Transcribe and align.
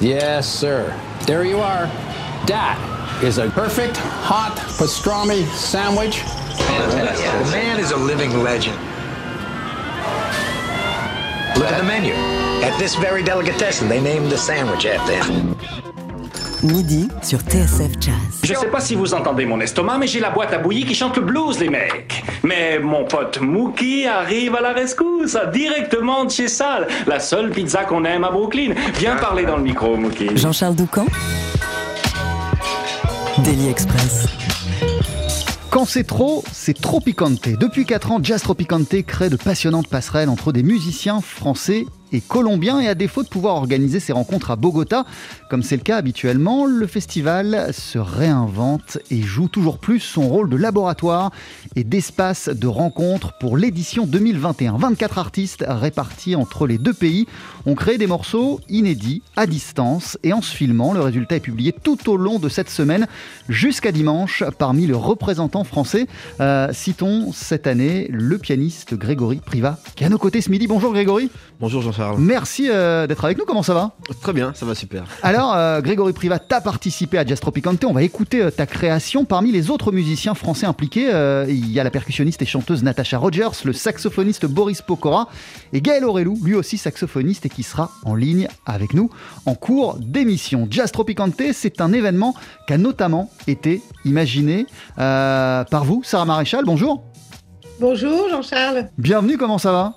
Yes, 0.00 0.48
sir. 0.48 0.94
There 1.26 1.44
you 1.44 1.58
are. 1.58 1.86
That 2.46 2.78
is 3.20 3.38
a 3.38 3.50
perfect 3.50 3.96
hot 3.96 4.54
pastrami 4.78 5.44
sandwich. 5.46 6.22
The 6.56 7.50
man 7.50 7.80
is 7.80 7.90
a 7.90 7.96
living 7.96 8.44
legend. 8.44 8.78
Look 11.58 11.66
at 11.66 11.78
the 11.78 11.84
menu. 11.84 12.14
At 12.62 12.78
this 12.78 12.94
very 12.94 13.24
delicatessen, 13.24 13.88
they 13.88 14.00
named 14.00 14.30
the 14.30 14.38
sandwich 14.38 14.86
after 14.86 15.14
him. 15.14 15.56
Midi 16.62 17.08
sur 17.22 17.38
TSF 17.40 17.98
Jazz. 18.00 18.40
Je 18.44 18.54
sais 18.54 18.70
pas 18.70 18.80
si 18.80 18.94
vous 18.94 19.14
entendez 19.14 19.46
mon 19.46 19.60
estomac, 19.60 19.98
mais 19.98 20.06
j'ai 20.06 20.20
la 20.20 20.30
boîte 20.30 20.52
à 20.52 20.58
bouillie 20.58 20.84
qui 20.84 20.94
chante 20.94 21.16
le 21.16 21.22
blues, 21.22 21.58
les 21.58 21.68
mecs. 21.68 22.22
Mais 22.42 22.78
mon 22.78 23.04
pote 23.04 23.40
Mookie 23.40 24.06
arrive 24.06 24.54
à 24.54 24.60
la 24.60 24.72
rescousse, 24.72 25.36
directement 25.52 26.24
de 26.24 26.30
chez 26.30 26.48
Sal, 26.48 26.86
la 27.06 27.20
seule 27.20 27.50
pizza 27.50 27.84
qu'on 27.84 28.04
aime 28.04 28.24
à 28.24 28.30
Brooklyn. 28.30 28.74
Viens 28.98 29.16
parler 29.16 29.44
dans 29.44 29.56
le 29.56 29.62
micro, 29.62 29.96
Mookie. 29.96 30.36
Jean-Charles 30.36 30.76
Doucan 30.76 31.06
Daily 33.44 33.68
Express. 33.68 34.26
Quand 35.70 35.84
c'est 35.84 36.04
trop, 36.04 36.42
c'est 36.52 36.80
trop 36.80 36.98
picante. 36.98 37.48
Depuis 37.48 37.84
4 37.84 38.12
ans, 38.12 38.18
Jazz 38.22 38.42
Tropicante 38.42 39.02
crée 39.06 39.28
de 39.28 39.36
passionnantes 39.36 39.86
passerelles 39.86 40.28
entre 40.28 40.50
des 40.50 40.62
musiciens 40.62 41.20
français 41.20 41.86
et 42.12 42.20
colombien 42.20 42.80
et 42.80 42.88
à 42.88 42.94
défaut 42.94 43.22
de 43.22 43.28
pouvoir 43.28 43.56
organiser 43.56 44.00
ces 44.00 44.12
rencontres 44.12 44.50
à 44.50 44.56
Bogota, 44.56 45.04
comme 45.50 45.62
c'est 45.62 45.76
le 45.76 45.82
cas 45.82 45.96
habituellement, 45.96 46.66
le 46.66 46.86
festival 46.86 47.72
se 47.72 47.98
réinvente 47.98 48.98
et 49.10 49.22
joue 49.22 49.48
toujours 49.48 49.78
plus 49.78 50.00
son 50.00 50.28
rôle 50.28 50.50
de 50.50 50.56
laboratoire 50.56 51.30
et 51.76 51.84
d'espace 51.84 52.48
de 52.48 52.66
rencontre 52.66 53.36
pour 53.38 53.56
l'édition 53.56 54.06
2021. 54.06 54.76
24 54.76 55.18
artistes 55.18 55.64
répartis 55.66 56.36
entre 56.36 56.66
les 56.66 56.78
deux 56.78 56.92
pays 56.92 57.26
ont 57.66 57.74
créé 57.74 57.98
des 57.98 58.06
morceaux 58.06 58.60
inédits 58.68 59.22
à 59.36 59.46
distance 59.46 60.18
et 60.22 60.32
en 60.32 60.42
se 60.42 60.54
filmant. 60.54 60.92
Le 60.92 61.00
résultat 61.00 61.36
est 61.36 61.40
publié 61.40 61.72
tout 61.72 62.10
au 62.10 62.16
long 62.16 62.38
de 62.38 62.48
cette 62.48 62.70
semaine 62.70 63.06
jusqu'à 63.48 63.92
dimanche 63.92 64.44
parmi 64.58 64.86
les 64.86 64.94
représentants 64.94 65.64
français. 65.64 66.06
Euh, 66.40 66.72
citons 66.72 67.32
cette 67.32 67.66
année 67.66 68.08
le 68.10 68.38
pianiste 68.38 68.94
Grégory 68.94 69.40
Priva 69.44 69.78
qui 69.96 70.04
est 70.04 70.06
à 70.06 70.10
nos 70.10 70.18
côtés 70.18 70.40
ce 70.40 70.50
midi. 70.50 70.66
Bonjour 70.66 70.92
Grégory. 70.92 71.30
Bonjour 71.60 71.82
Merci 72.18 72.68
euh, 72.70 73.06
d'être 73.06 73.24
avec 73.24 73.38
nous. 73.38 73.44
Comment 73.44 73.62
ça 73.62 73.74
va 73.74 73.92
Très 74.20 74.32
bien, 74.32 74.52
ça 74.54 74.66
va 74.66 74.74
super. 74.74 75.04
Alors, 75.22 75.54
euh, 75.54 75.80
Grégory 75.80 76.12
Privat, 76.12 76.38
t'as 76.38 76.60
participé 76.60 77.18
à 77.18 77.26
Jazz 77.26 77.40
Tropicante. 77.40 77.84
On 77.84 77.92
va 77.92 78.02
écouter 78.02 78.42
euh, 78.42 78.50
ta 78.50 78.66
création. 78.66 79.24
Parmi 79.24 79.52
les 79.52 79.70
autres 79.70 79.92
musiciens 79.92 80.34
français 80.34 80.66
impliqués, 80.66 81.12
euh, 81.12 81.46
il 81.48 81.70
y 81.70 81.80
a 81.80 81.84
la 81.84 81.90
percussionniste 81.90 82.42
et 82.42 82.46
chanteuse 82.46 82.82
Natasha 82.82 83.18
Rogers, 83.18 83.50
le 83.64 83.72
saxophoniste 83.72 84.46
Boris 84.46 84.82
Pokora 84.82 85.28
et 85.72 85.80
Gaël 85.80 86.04
Aurelou, 86.04 86.38
lui 86.42 86.54
aussi 86.54 86.78
saxophoniste 86.78 87.46
et 87.46 87.48
qui 87.48 87.62
sera 87.62 87.90
en 88.04 88.14
ligne 88.14 88.48
avec 88.66 88.94
nous 88.94 89.10
en 89.46 89.54
cours 89.54 89.96
d'émission. 90.00 90.66
Jazz 90.70 90.92
Tropicante, 90.92 91.34
c'est 91.52 91.80
un 91.80 91.92
événement 91.92 92.34
qui 92.66 92.72
a 92.72 92.78
notamment 92.78 93.30
été 93.46 93.82
imaginé 94.04 94.66
euh, 94.98 95.64
par 95.64 95.84
vous, 95.84 96.02
Sarah 96.04 96.24
Maréchal. 96.24 96.64
Bonjour. 96.64 97.04
Bonjour 97.80 98.28
Jean-Charles, 98.28 98.88
Bienvenue, 98.98 99.38
comment 99.38 99.58
ça 99.58 99.70
va? 99.70 99.94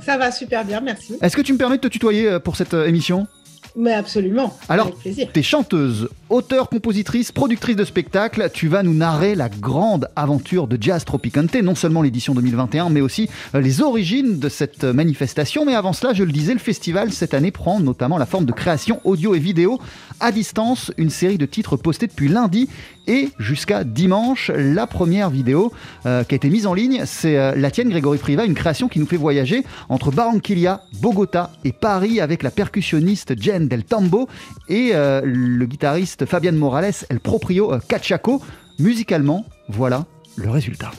Ça 0.00 0.16
va 0.16 0.32
super 0.32 0.64
bien, 0.64 0.80
merci. 0.80 1.16
Est-ce 1.20 1.36
que 1.36 1.42
tu 1.42 1.52
me 1.52 1.58
permets 1.58 1.76
de 1.76 1.82
te 1.82 1.88
tutoyer 1.88 2.28
euh, 2.28 2.38
pour 2.38 2.56
cette 2.56 2.74
euh, 2.74 2.86
émission? 2.86 3.26
Mais 3.74 3.92
absolument, 3.92 4.56
Alors, 4.68 4.92
plaisir. 4.92 5.28
T'es 5.32 5.42
chanteuse, 5.42 6.08
auteure, 6.28 6.68
compositrice, 6.68 7.32
productrice 7.32 7.76
de 7.76 7.84
spectacle. 7.84 8.50
Tu 8.52 8.68
vas 8.68 8.82
nous 8.82 8.92
narrer 8.92 9.34
la 9.34 9.48
grande 9.48 10.08
aventure 10.14 10.66
de 10.66 10.76
Jazz 10.80 11.04
Tropicante, 11.04 11.54
non 11.54 11.74
seulement 11.74 12.02
l'édition 12.02 12.34
2021, 12.34 12.90
mais 12.90 13.00
aussi 13.00 13.30
euh, 13.54 13.60
les 13.60 13.80
origines 13.80 14.38
de 14.38 14.48
cette 14.48 14.84
manifestation. 14.84 15.64
Mais 15.64 15.74
avant 15.74 15.92
cela, 15.92 16.12
je 16.12 16.24
le 16.24 16.32
disais, 16.32 16.52
le 16.52 16.58
festival 16.58 17.12
cette 17.12 17.34
année 17.34 17.50
prend 17.50 17.80
notamment 17.80 18.18
la 18.18 18.26
forme 18.26 18.44
de 18.44 18.52
création 18.52 19.00
audio 19.04 19.34
et 19.34 19.38
vidéo 19.38 19.80
à 20.20 20.32
distance. 20.32 20.92
Une 20.98 21.10
série 21.10 21.38
de 21.38 21.46
titres 21.46 21.76
postés 21.76 22.06
depuis 22.06 22.28
lundi 22.28 22.68
et 23.06 23.30
jusqu'à 23.38 23.84
dimanche. 23.84 24.50
La 24.54 24.86
première 24.86 25.30
vidéo 25.30 25.72
euh, 26.06 26.24
qui 26.24 26.34
a 26.34 26.36
été 26.36 26.50
mise 26.50 26.66
en 26.66 26.74
ligne, 26.74 27.02
c'est 27.06 27.38
euh, 27.38 27.54
la 27.56 27.70
tienne, 27.70 27.88
Grégory 27.88 28.18
Priva, 28.18 28.44
une 28.44 28.54
création 28.54 28.88
qui 28.88 29.00
nous 29.00 29.06
fait 29.06 29.16
voyager 29.16 29.64
entre 29.88 30.10
Barranquilla, 30.10 30.82
Bogota 31.00 31.50
et 31.64 31.72
Paris 31.72 32.20
avec 32.20 32.42
la 32.42 32.50
percussionniste 32.50 33.40
Jen 33.40 33.61
Del 33.68 33.84
Tambo 33.84 34.28
et 34.68 34.90
euh, 34.94 35.22
le 35.24 35.66
guitariste 35.66 36.26
Fabian 36.26 36.52
Morales, 36.52 36.94
El 37.08 37.20
Proprio 37.20 37.72
euh, 37.72 37.80
Cachaco. 37.86 38.42
Musicalement, 38.78 39.44
voilà 39.68 40.06
le 40.36 40.50
résultat. 40.50 40.90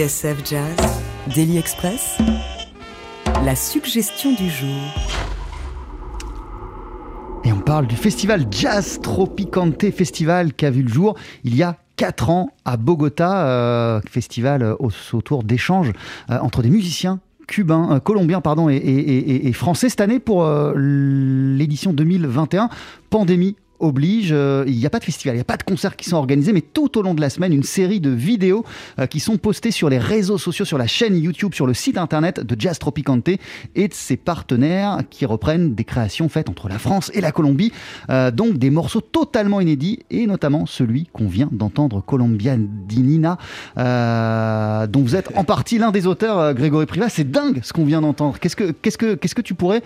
TSF 0.00 0.48
Jazz, 0.48 0.76
Daily 1.34 1.58
Express, 1.58 2.16
la 3.44 3.54
suggestion 3.54 4.32
du 4.32 4.48
jour. 4.48 4.80
Et 7.44 7.52
on 7.52 7.60
parle 7.60 7.86
du 7.86 7.96
festival 7.96 8.46
Jazz 8.50 8.98
Tropicante, 9.02 9.90
festival 9.90 10.54
qui 10.54 10.64
a 10.64 10.70
vu 10.70 10.84
le 10.84 10.88
jour 10.88 11.16
il 11.44 11.54
y 11.54 11.62
a 11.62 11.76
4 11.96 12.30
ans 12.30 12.48
à 12.64 12.78
Bogota, 12.78 13.46
euh, 13.46 14.00
festival 14.08 14.62
euh, 14.62 14.74
autour 15.12 15.42
d'échanges 15.42 15.92
euh, 16.30 16.38
entre 16.40 16.62
des 16.62 16.70
musiciens 16.70 17.20
cubains, 17.46 18.00
colombiens 18.00 18.40
pardon, 18.40 18.70
et, 18.70 19.52
français 19.52 19.90
cette 19.90 20.00
année 20.00 20.20
pour 20.20 20.48
l'édition 20.76 21.92
2021. 21.92 22.70
Pandémie 23.10 23.56
oblige, 23.80 24.30
euh, 24.32 24.64
il 24.66 24.76
n'y 24.76 24.86
a 24.86 24.90
pas 24.90 24.98
de 24.98 25.04
festival, 25.04 25.34
il 25.34 25.38
n'y 25.38 25.42
a 25.42 25.44
pas 25.44 25.56
de 25.56 25.62
concerts 25.62 25.96
qui 25.96 26.08
sont 26.08 26.16
organisés, 26.16 26.52
mais 26.52 26.60
tout 26.60 26.98
au 26.98 27.02
long 27.02 27.14
de 27.14 27.20
la 27.20 27.30
semaine, 27.30 27.52
une 27.52 27.62
série 27.62 28.00
de 28.00 28.10
vidéos 28.10 28.64
euh, 28.98 29.06
qui 29.06 29.20
sont 29.20 29.36
postées 29.36 29.70
sur 29.70 29.88
les 29.88 29.98
réseaux 29.98 30.38
sociaux, 30.38 30.64
sur 30.64 30.78
la 30.78 30.86
chaîne 30.86 31.16
YouTube, 31.16 31.54
sur 31.54 31.66
le 31.66 31.74
site 31.74 31.98
internet 31.98 32.40
de 32.40 32.56
Jazz 32.58 32.78
Tropicante 32.78 33.28
et 33.28 33.88
de 33.88 33.94
ses 33.94 34.16
partenaires 34.16 34.98
qui 35.10 35.26
reprennent 35.26 35.74
des 35.74 35.84
créations 35.84 36.28
faites 36.28 36.48
entre 36.48 36.68
la 36.68 36.78
France 36.78 37.10
et 37.14 37.20
la 37.20 37.32
Colombie, 37.32 37.72
Euh, 38.08 38.30
donc 38.30 38.58
des 38.58 38.70
morceaux 38.70 39.00
totalement 39.00 39.60
inédits 39.60 40.00
et 40.10 40.26
notamment 40.26 40.66
celui 40.66 41.08
qu'on 41.12 41.28
vient 41.28 41.48
d'entendre, 41.52 42.02
Colombia 42.02 42.56
di 42.58 43.00
Nina, 43.00 43.38
euh, 43.78 44.86
dont 44.86 45.02
vous 45.02 45.16
êtes 45.16 45.28
en 45.36 45.44
partie 45.44 45.78
l'un 45.78 45.90
des 45.90 46.06
auteurs, 46.06 46.54
Grégory 46.54 46.86
Priva. 46.86 47.08
C'est 47.08 47.30
dingue 47.30 47.60
ce 47.62 47.72
qu'on 47.72 47.84
vient 47.84 48.00
d'entendre. 48.00 48.38
Qu'est-ce 48.38 48.56
que, 48.56 48.72
qu'est-ce 48.72 48.98
que, 48.98 49.14
qu'est-ce 49.14 49.34
que 49.34 49.42
tu 49.42 49.54
pourrais 49.54 49.82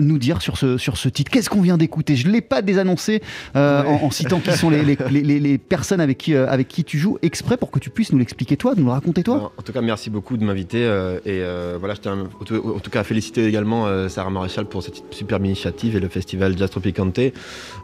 nous 0.00 0.18
dire 0.18 0.42
sur 0.42 0.56
ce, 0.56 0.78
sur 0.78 0.96
ce 0.96 1.08
titre? 1.08 1.30
Qu'est-ce 1.30 1.50
qu'on 1.50 1.60
vient 1.60 1.76
d'écouter? 1.76 2.16
Je 2.16 2.26
ne 2.26 2.32
l'ai 2.32 2.40
pas 2.40 2.62
désannoncé 2.62 3.22
euh, 3.56 3.82
en, 3.84 4.04
en 4.04 4.10
citant 4.10 4.40
qui 4.40 4.52
sont 4.52 4.70
les, 4.70 4.82
les, 4.84 4.96
les- 5.10 5.22
les- 5.22 5.40
les 5.40 5.58
personnes 5.58 6.00
avec 6.00 6.18
qui, 6.18 6.34
euh, 6.34 6.48
avec 6.48 6.68
qui 6.68 6.84
tu 6.84 6.98
joues, 6.98 7.18
exprès 7.22 7.56
pour 7.56 7.70
que 7.70 7.78
tu 7.78 7.90
puisses 7.90 8.12
nous 8.12 8.18
l'expliquer 8.18 8.56
toi, 8.56 8.74
nous 8.76 8.84
le 8.84 8.90
raconter 8.90 9.22
toi. 9.22 9.34
Alors, 9.36 9.52
En 9.56 9.62
tout 9.62 9.72
cas, 9.72 9.80
merci 9.80 10.10
beaucoup 10.10 10.36
de 10.36 10.44
m'inviter. 10.44 10.84
euh, 10.84 11.18
et 11.24 11.40
voilà, 11.78 11.94
je 11.94 12.00
tiens 12.00 12.28
en 12.40 12.44
tout, 12.80 12.90
cas 12.90 13.00
à 13.00 13.04
féliciter 13.04 13.46
également 13.46 13.86
Sarah 14.08 14.30
Maréchal 14.30 14.66
pour 14.66 14.82
cette 14.82 15.02
superbe 15.10 15.44
initiative 15.46 15.96
et 15.96 16.00
le 16.00 16.08
festival 16.08 16.56
Jazz 16.58 16.70
Tropicante. 16.70 17.18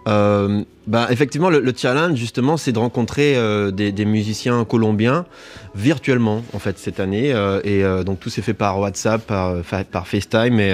Euh, 0.06 0.62
bah, 0.86 1.06
effectivement, 1.10 1.50
le, 1.50 1.60
le 1.60 1.72
challenge, 1.76 2.18
justement, 2.18 2.56
c'est 2.56 2.72
de 2.72 2.78
rencontrer 2.78 3.36
des, 3.72 3.90
des 3.92 4.04
musiciens 4.04 4.64
colombiens 4.64 5.24
virtuellement, 5.74 6.42
en 6.52 6.58
fait, 6.58 6.78
cette 6.78 7.00
année. 7.00 7.34
et 7.64 7.82
donc, 8.04 8.20
tout 8.20 8.30
s'est 8.30 8.42
fait 8.42 8.54
par 8.54 8.78
WhatsApp, 8.78 9.26
par, 9.26 9.56
par 9.90 10.06
FaceTime. 10.06 10.60
Et 10.60 10.72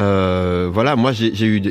euh, 0.00 0.70
voilà, 0.72 0.96
moi, 0.96 1.12
j'ai 1.12 1.46
eu 1.46 1.62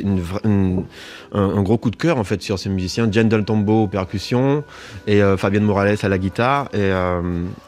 un, 1.32 1.62
gros 1.62 1.78
coup 1.78 1.90
de 1.90 1.96
cœur, 1.96 2.18
en 2.18 2.24
fait, 2.24 2.42
sur 2.42 2.58
ces 2.58 2.68
musiciens. 2.68 3.10
Jen 3.10 3.28
Del 3.28 3.44
Tombo 3.44 3.84
aux 3.84 3.88
percussions 3.88 4.64
et 5.06 5.22
euh, 5.22 5.36
Fabienne 5.36 5.64
Morales 5.64 5.96
à 6.02 6.08
la 6.08 6.18
guitare. 6.18 6.66
Et 6.72 6.78
euh, 6.78 7.20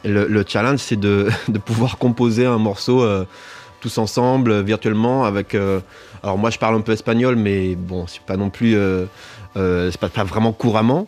le, 0.03 0.27
le 0.27 0.45
challenge, 0.47 0.79
c'est 0.79 0.99
de, 0.99 1.29
pouvoir 1.65 1.97
composer 1.97 2.45
un 2.45 2.57
morceau 2.57 3.01
euh, 3.01 3.25
tous 3.81 3.97
ensemble, 3.97 4.61
virtuellement, 4.61 5.25
avec. 5.25 5.55
alors 6.23 6.37
moi, 6.37 6.49
je 6.49 6.57
parle 6.57 6.75
un 6.75 6.81
peu 6.81 6.93
espagnol, 6.93 7.35
mais 7.35 7.75
bon, 7.75 8.07
c'est 8.07 8.21
pas 8.21 8.35
non 8.35 8.49
plus, 8.49 8.75
c'est 9.53 9.99
pas, 9.99 10.09
pas 10.09 10.23
vraiment 10.23 10.53
couramment. 10.53 11.07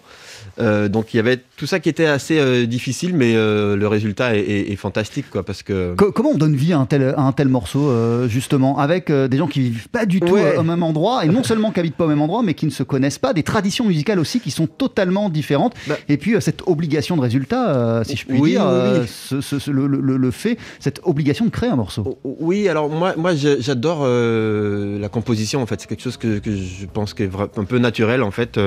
Euh, 0.59 0.88
donc 0.89 1.13
il 1.13 1.18
y 1.18 1.19
avait 1.19 1.39
tout 1.56 1.68
ça 1.68 1.80
qui 1.80 1.88
était 1.89 2.06
assez 2.07 2.39
euh, 2.39 2.65
difficile, 2.65 3.13
mais 3.15 3.36
euh, 3.36 3.75
le 3.75 3.88
résultat 3.88 4.36
est, 4.36 4.39
est- 4.42 4.71
est 4.71 4.75
fantastique, 4.75 5.30
quoi, 5.30 5.44
parce 5.44 5.62
que. 5.63 5.94
Co- 5.95 6.12
comment 6.12 6.31
on 6.33 6.38
donne 6.38 6.56
vie 6.56 6.74
à 6.74 6.80
un 6.80 6.86
tel, 6.86 7.13
à 7.15 7.21
un 7.21 7.31
tel 7.31 7.48
morceau, 7.48 7.92
justement, 8.27 8.77
avec 8.80 9.12
des 9.12 9.38
gens 9.38 9.48
qui 9.48 9.62
vivent 9.62 9.89
pas 9.89 10.06
du 10.06 10.19
tout 10.19 10.33
Ouais. 10.33 10.57
au 10.57 10.63
même 10.63 10.83
endroit, 10.83 11.25
et 11.25 11.27
non 11.27 11.44
seulement 11.44 11.71
qui 11.71 11.80
habitent 11.80 11.95
pas 11.95 12.06
au 12.06 12.09
même 12.09 12.21
endroit, 12.21 12.42
mais 12.44 12.54
qui 12.54 12.65
ne 12.65 12.71
se 12.71 12.83
connaissent 12.83 13.19
pas, 13.19 13.33
des 13.33 13.44
traditions 13.44 13.86
musicales 13.86 14.19
aussi 14.19 14.39
qui 14.39 14.51
sont 14.51 14.68
totalement 14.68 15.30
différentes, 15.30 15.74
Bah. 15.88 15.95
et 16.09 16.18
puis 16.18 16.36
cette 16.42 16.62
obligation 16.65 17.15
de 17.18 17.21
résultat, 17.21 18.01
si 18.03 18.15
je 18.17 18.25
puis 18.25 18.39
Oui, 18.39 18.51
dire, 18.51 18.65
oui, 18.65 19.00
oui. 19.01 19.08
ce- 19.08 19.41
ce- 19.41 19.60
ce- 19.60 19.72
le, 19.72 19.88
le- 19.88 20.17
le 20.17 20.32
fait, 20.32 20.58
cette 20.79 21.01
obligation 21.03 21.46
de 21.46 21.50
créer 21.51 21.70
un 21.70 21.75
morceau. 21.75 22.17
O- 22.24 22.38
Oui, 22.39 22.67
alors 22.67 22.89
moi, 22.89 23.13
j'adore 23.36 24.05
la 24.08 25.10
composition 25.10 25.62
en 25.62 25.65
fait. 25.65 25.82
C'est 25.82 25.88
quelque 25.88 26.01
chose 26.03 26.17
que, 26.17 26.39
que 26.39 26.51
je 26.51 26.86
pense 26.91 27.13
qui 27.13 27.24
est 27.24 27.29
un 27.58 27.63
peu 27.63 27.77
naturel 27.79 28.24
en 28.24 28.32
fait 28.32 28.60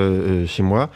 chez 0.47 0.63
moi. 0.63 0.89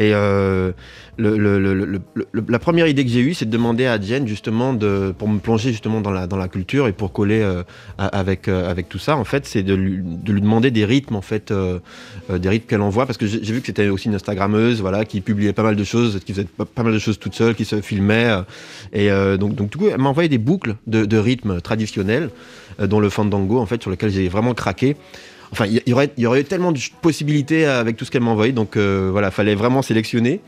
Et 0.00 0.14
euh, 0.14 0.72
la 1.18 2.58
première 2.58 2.86
idée 2.86 3.04
que 3.04 3.10
j'ai 3.10 3.20
eue, 3.20 3.34
c'est 3.34 3.44
de 3.44 3.50
demander 3.50 3.84
à 3.84 4.00
Jen 4.00 4.26
justement 4.26 4.72
de, 4.72 5.12
pour 5.16 5.28
me 5.28 5.38
plonger 5.38 5.72
justement 5.72 6.00
dans 6.00 6.10
la, 6.10 6.26
dans 6.26 6.38
la 6.38 6.48
culture 6.48 6.88
et 6.88 6.92
pour 6.92 7.12
coller 7.12 7.42
euh, 7.42 7.62
avec, 7.98 8.48
euh, 8.48 8.70
avec 8.70 8.88
tout 8.88 8.98
ça. 8.98 9.14
En 9.18 9.24
fait, 9.24 9.44
c'est 9.44 9.62
de 9.62 9.74
lui, 9.74 10.00
de 10.02 10.32
lui 10.32 10.40
demander 10.40 10.70
des 10.70 10.86
rythmes 10.86 11.16
en 11.16 11.20
fait, 11.20 11.52
des 12.30 12.48
rythmes 12.48 12.66
qu'elle 12.66 12.80
envoie 12.80 13.04
parce 13.04 13.18
que 13.18 13.26
j'ai 13.26 13.40
vu 13.40 13.60
que 13.60 13.66
c'était 13.66 13.88
aussi 13.90 14.08
une 14.08 14.14
Instagrammeuse, 14.14 14.80
voilà, 14.80 15.04
qui 15.04 15.20
publiait 15.20 15.52
pas 15.52 15.62
mal 15.62 15.76
de 15.76 15.84
choses, 15.84 16.18
qui 16.24 16.32
faisait 16.32 16.46
pas, 16.46 16.82
mal 16.82 16.94
de 16.94 16.98
choses 16.98 17.18
toute 17.18 17.34
seule, 17.34 17.54
qui 17.54 17.66
se 17.66 17.82
filmait. 17.82 18.30
et 18.94 19.10
donc, 19.38 19.54
donc 19.54 19.70
du 19.70 19.76
coup, 19.76 19.88
elle 19.92 20.00
m'a 20.00 20.08
envoyé 20.08 20.30
des 20.30 20.38
boucles 20.38 20.76
de, 20.86 21.04
de 21.04 21.18
rythmes 21.18 21.60
traditionnels, 21.60 22.30
dont 22.78 23.00
le 23.00 23.10
fandango 23.10 23.58
en 23.58 23.66
fait, 23.66 23.82
sur 23.82 23.90
lequel 23.90 24.10
j'ai 24.10 24.28
vraiment 24.28 24.54
craqué. 24.54 24.96
Enfin, 25.52 25.66
il 25.66 25.82
y, 25.86 25.92
aurait, 25.92 26.10
il 26.16 26.22
y 26.22 26.26
aurait 26.26 26.42
eu 26.42 26.44
tellement 26.44 26.70
de 26.70 26.78
possibilités 27.02 27.66
avec 27.66 27.96
tout 27.96 28.04
ce 28.04 28.10
qu'elle 28.10 28.22
m'a 28.22 28.30
envoyé, 28.30 28.52
donc 28.52 28.76
euh, 28.76 29.08
voilà, 29.10 29.30
fallait 29.30 29.56
vraiment 29.56 29.82
sélectionner. 29.82 30.40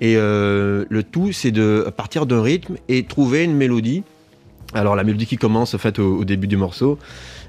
Et 0.00 0.14
euh, 0.16 0.84
le 0.88 1.02
tout, 1.02 1.32
c'est 1.32 1.52
de 1.52 1.86
partir 1.96 2.26
d'un 2.26 2.42
rythme 2.42 2.76
et 2.88 3.04
trouver 3.04 3.44
une 3.44 3.54
mélodie. 3.54 4.02
Alors 4.74 4.96
la 4.96 5.04
mélodie 5.04 5.26
qui 5.26 5.36
commence 5.36 5.74
en 5.74 5.78
fait 5.78 5.98
au, 5.98 6.18
au 6.18 6.24
début 6.24 6.46
du 6.46 6.56
morceau. 6.56 6.98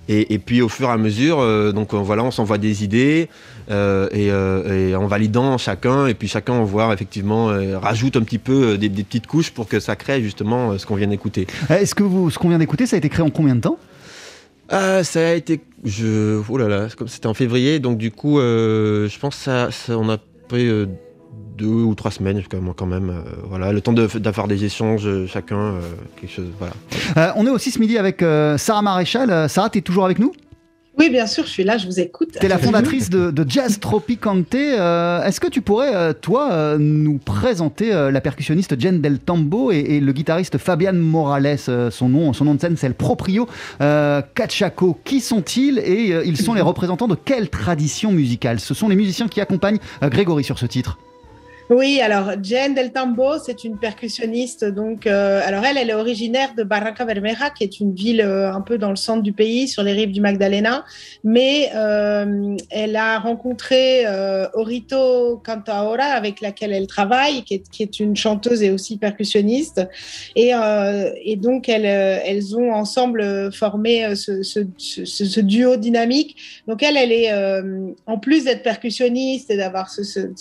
Et, 0.10 0.34
et 0.34 0.40
puis 0.40 0.62
au 0.62 0.68
fur 0.68 0.90
et 0.90 0.92
à 0.92 0.98
mesure, 0.98 1.40
euh, 1.40 1.72
donc 1.72 1.94
voilà, 1.94 2.24
on 2.24 2.32
s'envoie 2.32 2.58
des 2.58 2.84
idées 2.84 3.30
euh, 3.70 4.10
et, 4.12 4.32
euh, 4.32 4.90
et 4.90 4.96
en 4.96 5.06
validant 5.08 5.58
chacun, 5.58 6.08
et 6.08 6.16
puis 6.16 6.28
chacun 6.28 6.54
envoie 6.54 6.92
effectivement 6.92 7.50
euh, 7.50 7.78
rajoute 7.78 8.18
un 8.18 8.24
petit 8.24 8.40
peu 8.40 8.78
des, 8.78 8.90
des 8.90 9.04
petites 9.04 9.28
couches 9.28 9.52
pour 9.52 9.68
que 9.68 9.80
ça 9.80 9.96
crée 9.96 10.22
justement 10.22 10.78
ce 10.78 10.86
qu'on 10.86 10.96
vient 10.96 11.08
d'écouter. 11.08 11.46
Euh, 11.70 11.78
Est-ce 11.80 11.96
que 11.96 12.04
vous, 12.04 12.32
ce 12.32 12.40
qu'on 12.40 12.50
vient 12.50 12.58
d'écouter, 12.58 12.88
ça 12.88 12.96
a 12.96 13.00
été 13.00 13.10
créé 13.10 13.24
en 13.24 13.30
combien 13.30 13.56
de 13.56 13.62
temps? 13.62 13.78
Ça 14.70 15.28
a 15.28 15.34
été, 15.34 15.60
je, 15.84 16.42
oh 16.48 16.58
là 16.58 16.68
là, 16.68 16.88
c'était 17.08 17.28
en 17.28 17.34
février, 17.34 17.80
donc 17.80 17.98
du 17.98 18.12
coup, 18.12 18.40
euh, 18.40 19.08
je 19.08 19.20
pense 19.20 19.36
ça, 19.36 19.70
on 19.90 20.10
a 20.10 20.18
pris 20.48 20.68
euh, 20.68 20.86
deux 21.58 21.66
ou 21.66 21.96
trois 21.96 22.12
semaines 22.12 22.44
quand 22.76 22.86
même, 22.86 23.10
euh, 23.10 23.22
voilà, 23.48 23.72
le 23.72 23.82
temps 23.82 23.94
d'avoir 23.94 24.48
des 24.48 24.64
échanges 24.64 25.08
chacun, 25.28 25.76
quelque 26.20 26.32
chose, 26.32 26.48
voilà. 26.60 27.34
On 27.36 27.46
est 27.48 27.50
aussi 27.50 27.72
ce 27.72 27.80
midi 27.80 27.98
avec 27.98 28.24
Sarah 28.58 28.82
Maréchal. 28.82 29.50
Sarah, 29.50 29.70
tu 29.70 29.80
es 29.80 29.82
toujours 29.82 30.06
avec 30.06 30.20
nous? 30.20 30.34
Oui, 30.98 31.10
bien 31.10 31.26
sûr, 31.26 31.46
je 31.46 31.50
suis 31.50 31.64
là, 31.64 31.78
je 31.78 31.86
vous 31.88 32.00
écoute. 32.00 32.30
Tu 32.40 32.46
es 32.46 32.50
la 32.50 32.58
fondatrice 32.58 33.10
de, 33.10 33.32
de 33.32 33.46
Jazz 33.50 33.80
Tropicante. 33.80 34.54
Euh, 34.54 35.24
Est-ce 35.24 35.40
que 35.40 35.48
tu 35.48 35.62
pourrais, 35.62 35.96
euh, 35.96 36.14
toi, 36.14 36.52
euh, 36.52 36.78
nous 36.78 37.18
présenter 37.18 37.90
la 37.92 38.22
percussionniste 38.22 38.80
Jen 38.80 39.02
Del 39.02 39.20
Tambo 39.20 39.72
et, 39.72 39.80
et 39.80 40.00
le 40.02 40.12
guitariste 40.12 40.58
Fabian 40.58 40.94
Morales 40.94 41.58
son, 41.58 42.10
nom, 42.10 42.34
son 42.34 42.46
nom 42.46 42.56
de 42.56 42.62
scène, 42.62 42.76
c'est 42.78 42.90
le 42.90 42.94
proprio 42.94 43.48
euh, 43.82 44.22
Cachaco. 44.36 45.00
Qui 45.04 45.22
sont-ils 45.22 45.80
et 45.80 46.14
euh, 46.14 46.24
ils 46.26 46.38
sont 46.38 46.54
les 46.54 46.62
représentants 46.62 47.08
de 47.08 47.16
quelle 47.16 47.50
tradition 47.50 48.12
musicale? 48.12 48.60
Ce 48.60 48.74
sont 48.74 48.90
les 48.90 48.96
musiciens 48.96 49.28
qui 49.28 49.40
accompagnent 49.42 49.80
Grégory 50.04 50.44
sur 50.44 50.60
ce 50.60 50.66
titre. 50.66 50.98
Oui, 51.72 52.02
alors 52.02 52.32
Jen 52.44 52.74
Del 52.74 52.92
Tambo, 52.92 53.40
c'est 53.40 53.64
une 53.64 53.80
percussionniste. 53.80 54.66
Donc, 54.66 55.08
euh, 55.08 55.40
alors 55.46 55.64
elle, 55.64 55.78
elle 55.78 55.90
est 55.90 55.94
originaire 55.94 56.54
de 56.54 56.64
Barranca 56.64 57.06
Bermeja, 57.06 57.50
qui 57.50 57.64
est 57.64 57.80
une 57.80 57.96
ville 57.96 58.20
euh, 58.20 58.54
un 58.54 58.60
peu 58.60 58.78
dans 58.78 58.90
le 58.90 58.98
centre 58.98 59.24
du 59.24 59.32
pays, 59.32 59.70
sur 59.70 59.82
les 59.82 59.94
rives 59.94 60.12
du 60.12 60.20
Magdalena. 60.20 60.84
Mais 61.24 61.70
euh, 61.74 62.58
elle 62.72 62.98
a 62.98 63.20
rencontré 63.20 64.04
Orito 64.54 65.42
Cantaora, 65.46 66.04
avec 66.04 66.42
laquelle 66.42 66.74
elle 66.74 66.88
travaille, 66.88 67.44
qui 67.44 67.54
est, 67.54 67.70
qui 67.70 67.84
est 67.84 68.02
une 68.02 68.18
chanteuse 68.18 68.62
et 68.64 68.72
aussi 68.72 68.98
percussionniste. 68.98 69.88
Et, 70.36 70.52
et 71.24 71.36
donc, 71.38 71.70
elles, 71.70 71.86
elles 71.86 72.58
ont 72.58 72.74
ensemble 72.74 73.54
formé 73.54 74.14
ce, 74.18 74.44
ce, 74.44 75.40
duo 75.40 75.78
dynamique. 75.78 76.36
Donc, 76.68 76.84
elle, 76.84 76.98
elle 76.98 77.14
est, 77.14 77.32
en 78.08 78.18
plus 78.18 78.44
d'être 78.44 78.64
percussionniste 78.64 79.50
et 79.52 79.56
d'avoir 79.56 79.90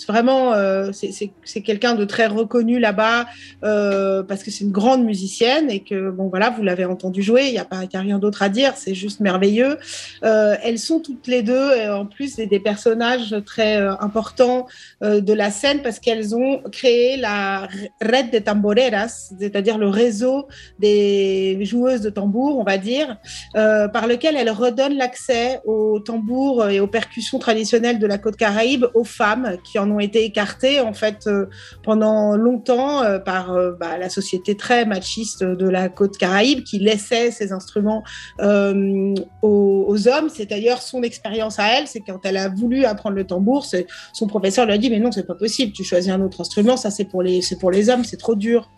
vraiment, 0.09 0.53
c'est 0.91 1.20
c'est- 1.43 1.61
quelqu'un 1.61 1.95
de 1.95 2.05
très 2.05 2.27
reconnu 2.27 2.79
là-bas 2.79 3.25
euh, 3.63 4.23
parce 4.23 4.43
que 4.43 4.51
c'est 4.51 4.63
une 4.63 4.71
grande 4.71 5.03
musicienne 5.03 5.69
et 5.69 5.81
que 5.81 6.09
bon 6.09 6.27
voilà, 6.27 6.49
vous 6.49 6.63
l'avez 6.63 6.85
entendu 6.85 7.21
jouer, 7.21 7.45
il 7.47 7.51
n'y 7.51 7.59
a 7.59 7.65
pas, 7.65 7.83
y 7.83 7.95
a 7.95 7.99
rien 7.99 8.19
d'autre 8.19 8.41
à 8.41 8.49
dire, 8.49 8.73
c'est 8.75 8.95
juste 8.95 9.19
merveilleux. 9.19 9.77
Euh, 10.23 10.55
elles 10.63 10.79
sont 10.79 10.99
toutes 10.99 11.27
les 11.27 11.43
deux 11.43 11.89
en 11.89 12.05
plus 12.05 12.35
des, 12.35 12.59
personnages 12.59 13.35
très 13.45 13.77
euh, 13.77 13.93
importants 13.99 14.67
de 15.01 15.33
la 15.33 15.49
scène 15.49 15.81
parce 15.81 15.99
qu'elles 15.99 16.35
ont 16.35 16.61
créé 16.71 17.17
la 17.17 17.67
Red 18.01 18.31
de 18.31 18.39
Tamboreras, 18.39 19.31
c'est-à-dire 19.39 19.77
le 19.77 19.87
réseau 19.87 20.47
des 20.79 21.57
joueuses 21.63 22.01
de 22.01 22.09
tambour, 22.09 22.59
on 22.59 22.63
va 22.63 22.77
dire, 22.77 23.17
par 23.53 24.07
lequel 24.07 24.35
elles 24.35 24.51
redonnent 24.51 24.97
l'accès 24.97 25.59
aux 25.65 25.99
tambours 25.99 26.69
et 26.69 26.79
aux 26.79 26.87
percussions 26.87 27.39
traditionnelles 27.39 27.99
de 27.99 28.07
la 28.07 28.17
côte 28.17 28.35
caraïbe 28.35 28.85
aux 28.93 29.03
femmes 29.03 29.57
qui 29.63 29.79
en 29.79 29.89
ont 29.89 29.99
été 29.99 30.23
écartées 30.23 30.81
en 30.81 30.93
fait 31.01 31.27
euh, 31.27 31.47
pendant 31.83 32.35
longtemps 32.37 33.03
euh, 33.03 33.19
par 33.19 33.51
euh, 33.51 33.71
bah, 33.79 33.97
la 33.97 34.09
société 34.09 34.55
très 34.55 34.85
machiste 34.85 35.43
de 35.43 35.67
la 35.67 35.89
côte 35.89 36.17
caraïbe 36.17 36.63
qui 36.63 36.79
laissait 36.79 37.31
ces 37.31 37.51
instruments 37.51 38.03
aux, 38.39 40.07
hommes. 40.07 40.29
C'est 40.29 40.45
d'ailleurs 40.45 40.81
son 40.81 41.03
expérience 41.03 41.59
à 41.59 41.67
elle, 41.77 41.87
c'est 41.87 41.99
quand 41.99 42.25
elle 42.25 42.37
a 42.37 42.49
voulu 42.49 42.85
apprendre 42.85 43.15
le 43.15 43.25
tambour, 43.25 43.65
son 44.13 44.27
professeur 44.27 44.65
lui 44.65 44.73
a 44.73 44.77
dit 44.77 44.89
mais 44.89 44.99
non 44.99 45.11
c'est 45.11 45.27
pas 45.27 45.35
possible, 45.35 45.73
tu 45.73 45.83
choisis 45.83 46.11
un 46.11 46.21
autre 46.21 46.41
instrument, 46.41 46.77
ça 46.77 46.89
c'est 46.89 47.05
pour 47.05 47.21
les 47.21 47.41
c'est 47.41 47.59
pour 47.59 47.71
les 47.71 47.89
hommes, 47.89 48.03
c'est 48.03 48.17
trop 48.17 48.35
dur. 48.35 48.69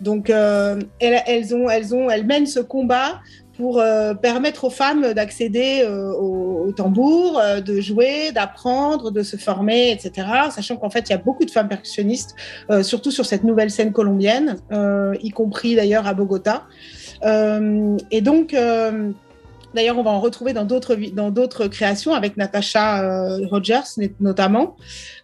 Donc, 0.00 0.28
elles, 0.28 1.54
ont, 1.54 1.70
elles, 1.70 1.94
ont, 1.94 2.10
elles 2.10 2.26
mènent 2.26 2.48
ce 2.48 2.58
combat 2.58 3.20
pour 3.56 3.78
euh, 3.78 4.14
permettre 4.14 4.64
aux 4.64 4.70
femmes 4.70 5.12
d'accéder 5.12 5.82
euh, 5.84 6.12
au, 6.12 6.72
tambour, 6.72 7.38
euh, 7.38 7.60
de 7.60 7.80
jouer, 7.80 8.32
d'apprendre, 8.32 9.10
de 9.10 9.22
se 9.22 9.36
former, 9.36 9.92
etc. 9.92 10.26
Sachant 10.50 10.76
qu'en 10.76 10.90
fait, 10.90 11.08
il 11.08 11.10
y 11.10 11.14
a 11.14 11.18
beaucoup 11.18 11.44
de 11.44 11.50
femmes 11.50 11.68
percussionnistes, 11.68 12.34
surtout 12.82 13.10
sur 13.10 13.26
cette 13.26 13.44
nouvelle 13.44 13.70
scène 13.70 13.92
colombienne, 13.92 14.56
y 15.22 15.30
compris 15.30 15.74
d'ailleurs 15.74 16.06
à 16.06 16.14
Bogota. 16.14 16.64
et 17.22 18.20
donc, 18.20 18.54
D'ailleurs, 19.74 19.98
on 19.98 20.02
va 20.02 20.10
en 20.10 20.20
retrouver 20.20 20.52
dans 20.52 20.64
d'autres 20.64 20.94
dans 21.12 21.30
d'autres 21.30 21.66
créations 21.66 22.14
avec 22.14 22.36
Natasha 22.36 23.02
euh, 23.02 23.46
Rogers 23.46 23.82
notamment. 24.20 24.76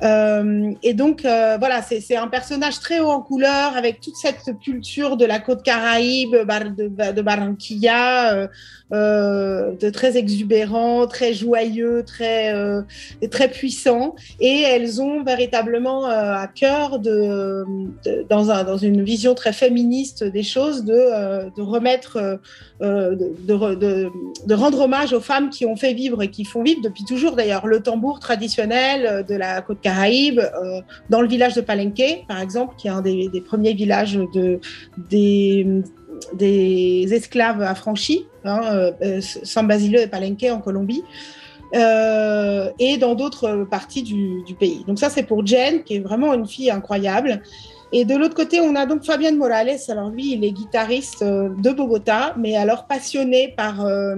Euh, 0.03 0.73
et 0.83 0.95
donc 0.95 1.25
euh, 1.25 1.57
voilà, 1.59 1.83
c'est 1.83 2.17
un 2.17 2.29
personnage 2.29 2.81
très 2.81 3.01
haut 3.01 3.11
en 3.11 3.21
couleur 3.21 3.77
avec 3.77 4.01
toute 4.01 4.17
cette 4.17 4.59
culture 4.63 5.17
de 5.17 5.25
la 5.25 5.39
côte 5.39 5.63
Caraïbe, 5.63 6.33
de, 6.33 7.13
de 7.13 7.23
Barranquilla, 7.23 8.49
de 8.91 9.91
très 9.91 10.17
exubérant, 10.17 11.07
très 11.07 11.33
joyeux, 11.33 12.03
très 12.05 12.53
très 13.31 13.49
puissant. 13.49 14.17
Et 14.41 14.63
elles 14.63 15.01
ont 15.01 15.23
véritablement 15.23 16.07
à 16.07 16.47
cœur 16.49 16.99
de, 16.99 17.65
dans 18.29 18.51
un 18.51 18.65
dans 18.65 18.79
une 18.79 19.03
vision 19.03 19.35
très 19.35 19.53
féministe 19.53 20.25
des 20.25 20.43
choses 20.43 20.85
de 20.85 21.51
de 21.57 21.63
remettre 21.63 22.41
de, 22.81 24.11
de 24.47 24.55
rendre 24.55 24.81
hommage 24.81 25.13
aux 25.13 25.21
femmes 25.21 25.51
qui 25.51 25.67
ont 25.67 25.77
fait 25.77 25.95
vivre 25.95 26.23
et 26.23 26.29
qui 26.29 26.45
font 26.45 26.63
vivre 26.63 26.81
depuis 26.83 27.05
toujours 27.05 27.37
d'ailleurs 27.37 27.67
le 27.67 27.81
tambour 27.81 28.21
traditionnel 28.21 29.07
euh, 29.07 29.23
de 29.23 29.35
la 29.35 29.61
côte 29.63 29.81
Caraïbe, 29.81 30.39
euh, 30.39 30.81
dans 31.09 31.21
le 31.21 31.29
village 31.29 31.55
de 31.55 31.61
Palenque, 31.61 32.25
par 32.29 32.41
exemple, 32.41 32.75
qui 32.77 32.89
est 32.89 32.91
un 32.91 33.03
des, 33.03 33.43
premiers 33.47 33.75
villages 33.75 34.19
de, 34.35 34.61
des, 35.09 35.83
esclaves 37.13 37.63
affranchis, 37.63 38.27
hein, 38.45 38.93
euh, 39.03 39.21
San 39.21 39.67
Basilio 39.67 40.01
et 40.01 40.07
Palenque 40.07 40.47
en 40.51 40.61
Colombie. 40.61 41.03
et 41.73 42.97
dans 42.99 43.15
d'autres 43.15 43.67
parties 43.71 44.03
du, 44.03 44.55
pays. 44.59 44.85
Donc 44.87 44.99
ça, 44.99 45.09
c'est 45.09 45.23
pour 45.23 45.47
Jen, 45.47 45.85
qui 45.85 45.97
est 45.97 46.01
vraiment 46.01 46.35
une 46.35 46.47
fille 46.47 46.71
incroyable. 46.71 47.43
Et 47.93 48.05
de 48.05 48.15
l'autre 48.15 48.35
côté, 48.35 48.61
on 48.61 48.77
a 48.77 48.87
donc 48.87 49.05
Fabien 49.05 49.33
Morales. 49.33 49.79
Alors 49.89 50.11
lui, 50.11 50.35
il 50.35 50.45
est 50.45 50.53
guitariste 50.53 51.23
euh, 51.23 51.49
de 51.59 51.71
Bogota, 51.71 52.35
mais 52.39 52.57
alors 52.57 52.87
passionné 52.87 53.53
par 53.57 53.85
euh, 53.85 54.15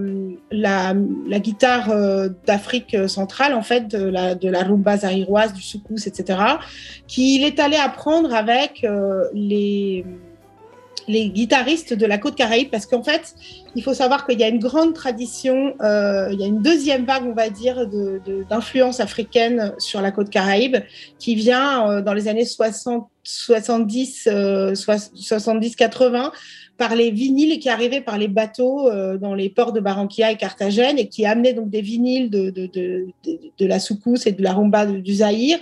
la, 0.50 0.94
guitare 1.38 1.90
euh, 1.90 2.28
d'Afrique 2.46 2.96
centrale, 3.08 3.54
en 3.54 3.62
fait, 3.62 3.88
de 3.88 4.04
la, 4.04 4.34
de 4.34 4.48
la 4.48 4.62
rumba 4.62 4.98
zaïroise, 4.98 5.54
du 5.54 5.62
soukous, 5.62 6.06
etc., 6.06 6.38
qu'il 7.06 7.44
est 7.44 7.58
allé 7.60 7.76
apprendre 7.76 8.34
avec 8.34 8.86
les 9.32 10.04
les 11.08 11.28
guitaristes 11.28 11.94
de 11.94 12.06
la 12.06 12.18
côte 12.18 12.34
caraïbe 12.34 12.70
parce 12.70 12.86
qu'en 12.86 13.02
fait, 13.02 13.34
il 13.74 13.82
faut 13.82 13.94
savoir 13.94 14.26
qu'il 14.26 14.38
y 14.38 14.44
a 14.44 14.48
une 14.48 14.58
grande 14.58 14.94
tradition, 14.94 15.74
euh, 15.80 16.28
il 16.32 16.40
y 16.40 16.44
a 16.44 16.46
une 16.46 16.62
deuxième 16.62 17.04
vague, 17.04 17.24
on 17.26 17.34
va 17.34 17.48
dire, 17.48 17.86
d'influence 18.48 19.00
africaine 19.00 19.74
sur 19.78 20.00
la 20.00 20.10
côte 20.10 20.30
caraïbe 20.30 20.76
qui 21.18 21.34
vient 21.34 21.88
euh, 21.90 22.02
dans 22.02 22.14
les 22.14 22.28
années 22.28 22.44
60, 22.44 23.08
70, 23.24 24.28
70, 24.74 25.76
80 25.76 26.32
par 26.78 26.94
les 26.96 27.10
vinyles 27.10 27.58
qui 27.58 27.68
arrivaient 27.68 28.00
par 28.00 28.18
les 28.18 28.28
bateaux 28.28 28.88
euh, 28.88 29.18
dans 29.18 29.34
les 29.34 29.50
ports 29.50 29.72
de 29.72 29.80
Barranquilla 29.80 30.32
et 30.32 30.36
Carthagène 30.36 30.98
et 30.98 31.08
qui 31.08 31.26
amenaient 31.26 31.52
donc 31.52 31.70
des 31.70 31.82
vinyles 31.82 32.30
de, 32.30 32.50
de, 32.50 32.66
de, 32.66 33.66
la 33.66 33.78
soukous 33.78 34.26
et 34.26 34.32
de 34.32 34.42
la 34.42 34.52
rumba 34.52 34.86
du 34.86 35.14
Zaïre 35.14 35.58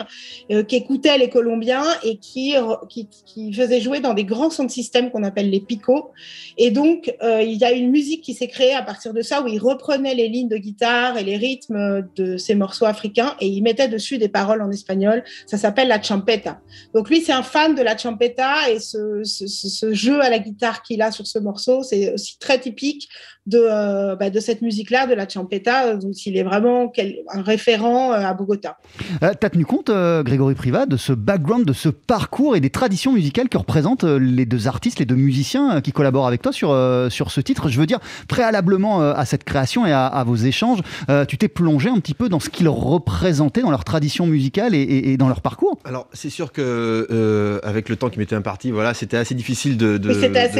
euh, 0.51 0.63
qui 0.63 0.77
écoutaient 0.77 1.19
les 1.19 1.29
Colombiens 1.29 1.85
et 2.05 2.17
qui, 2.17 2.55
qui, 2.89 3.09
qui, 3.27 3.53
faisaient 3.53 3.81
jouer 3.81 4.01
dans 4.01 4.15
des 4.15 4.25
grands 4.25 4.51
sons 4.51 4.65
de 4.65 4.71
système 4.71 5.11
qu'on 5.11 5.23
appelle 5.25 5.51
les 5.51 5.61
picots. 5.61 6.11
Et 6.57 6.71
donc, 6.71 7.15
euh, 7.23 7.43
il 7.43 7.59
y 7.59 7.65
a 7.65 7.73
une 7.73 7.91
musique 7.91 8.23
qui 8.23 8.35
s'est 8.35 8.49
créée 8.49 8.73
à 8.73 8.83
partir 8.83 9.13
de 9.13 9.23
ça 9.23 9.43
où 9.43 9.49
ils 9.49 9.59
reprenaient 9.59 10.15
les 10.15 10.29
lignes 10.29 10.49
de 10.49 10.57
guitare 10.57 11.19
et 11.19 11.25
les 11.25 11.37
rythmes 11.37 12.09
de 12.17 12.37
ces 12.37 12.55
morceaux 12.55 12.87
africains 12.87 13.35
et 13.41 13.47
ils 13.47 13.63
mettaient 13.63 13.89
dessus 13.89 14.19
des 14.19 14.29
paroles 14.29 14.63
en 14.63 14.71
espagnol. 14.71 15.25
Ça 15.47 15.59
s'appelle 15.59 15.89
la 15.89 16.01
champeta. 16.01 16.61
Donc 16.95 17.11
lui, 17.11 17.21
c'est 17.21 17.33
un 17.33 17.43
fan 17.43 17.75
de 17.75 17.83
la 17.83 17.97
champeta 17.97 18.71
et 18.71 18.79
ce, 18.79 19.23
ce, 19.25 19.47
ce 19.47 19.93
jeu 19.93 20.21
à 20.23 20.31
la 20.31 20.39
guitare 20.39 20.83
qu'il 20.83 21.00
a 21.03 21.11
sur 21.11 21.27
ce 21.27 21.39
morceau. 21.39 21.83
C'est 21.83 22.15
aussi 22.15 22.39
très 22.39 22.59
typique 22.59 23.09
de, 23.47 23.59
euh, 23.63 24.17
bah, 24.17 24.31
de 24.31 24.41
cette 24.41 24.63
musique-là, 24.63 25.07
de 25.07 25.15
la 25.15 25.29
champeta, 25.29 25.97
dont 25.97 26.13
il 26.13 26.37
est 26.37 26.43
vraiment 26.43 26.93
un 27.33 27.43
référent 27.43 28.13
euh, 28.13 28.17
à 28.17 28.35
Bogota. 28.35 28.77
Euh, 29.23 29.33
tu 29.39 29.47
as 29.47 29.51
tenu 29.51 29.65
compte, 29.65 29.91
Grégory 29.91 30.55
Privat, 30.55 30.87
de 30.87 30.97
ce 30.97 31.13
background, 31.13 31.65
de 31.65 31.73
ce 31.73 31.89
parcours 31.89 32.57
et 32.57 32.61
des 32.61 32.71
traditions 32.71 33.13
musicales 33.13 33.49
que 33.49 33.59
représentent 33.59 34.05
les 34.05 34.47
deux 34.47 34.69
artistes, 34.69 34.99
les 34.99 35.07
deux 35.07 35.15
musiciens 35.15 35.81
qui 35.81 35.93
collaborent 35.93 36.27
avec 36.27 36.43
toi 36.43 36.53
sur, 36.53 36.77
sur 37.11 37.31
ce 37.31 37.41
titre? 37.41 37.69
Je 37.69 37.81
veux 37.81 37.87
dire, 37.87 37.99
préalablement 38.29 39.01
à 39.01 39.25
cette 39.25 39.45
création 39.45 39.87
et 39.87 39.93
à, 39.93 40.23
vos 40.27 40.37
échanges, 40.37 40.81
tu 41.29 41.39
t'es 41.39 41.49
plongé 41.49 41.89
un 41.89 41.99
petit 41.99 42.15
peu 42.15 42.29
dans 42.29 42.41
ce 42.41 42.51
qu'ils 42.51 42.69
représentaient 42.69 43.63
dans 43.63 43.71
leur 43.71 43.85
tradition 43.85 44.27
musicale 44.27 44.75
et, 44.75 45.17
dans 45.17 45.29
leur 45.29 45.41
parcours? 45.41 45.79
Alors, 45.85 46.09
c'est 46.13 46.31
sûr 46.31 46.53
que 46.53 47.61
avec 47.65 47.89
le 47.89 47.97
temps 47.97 48.11
qui 48.11 48.19
m'était 48.19 48.37
imparti, 48.37 48.71
voilà, 48.71 48.95
c'était 48.95 49.17
assez 49.17 49.35
difficile 49.35 49.77
de, 49.77 49.99
de, 49.99 50.13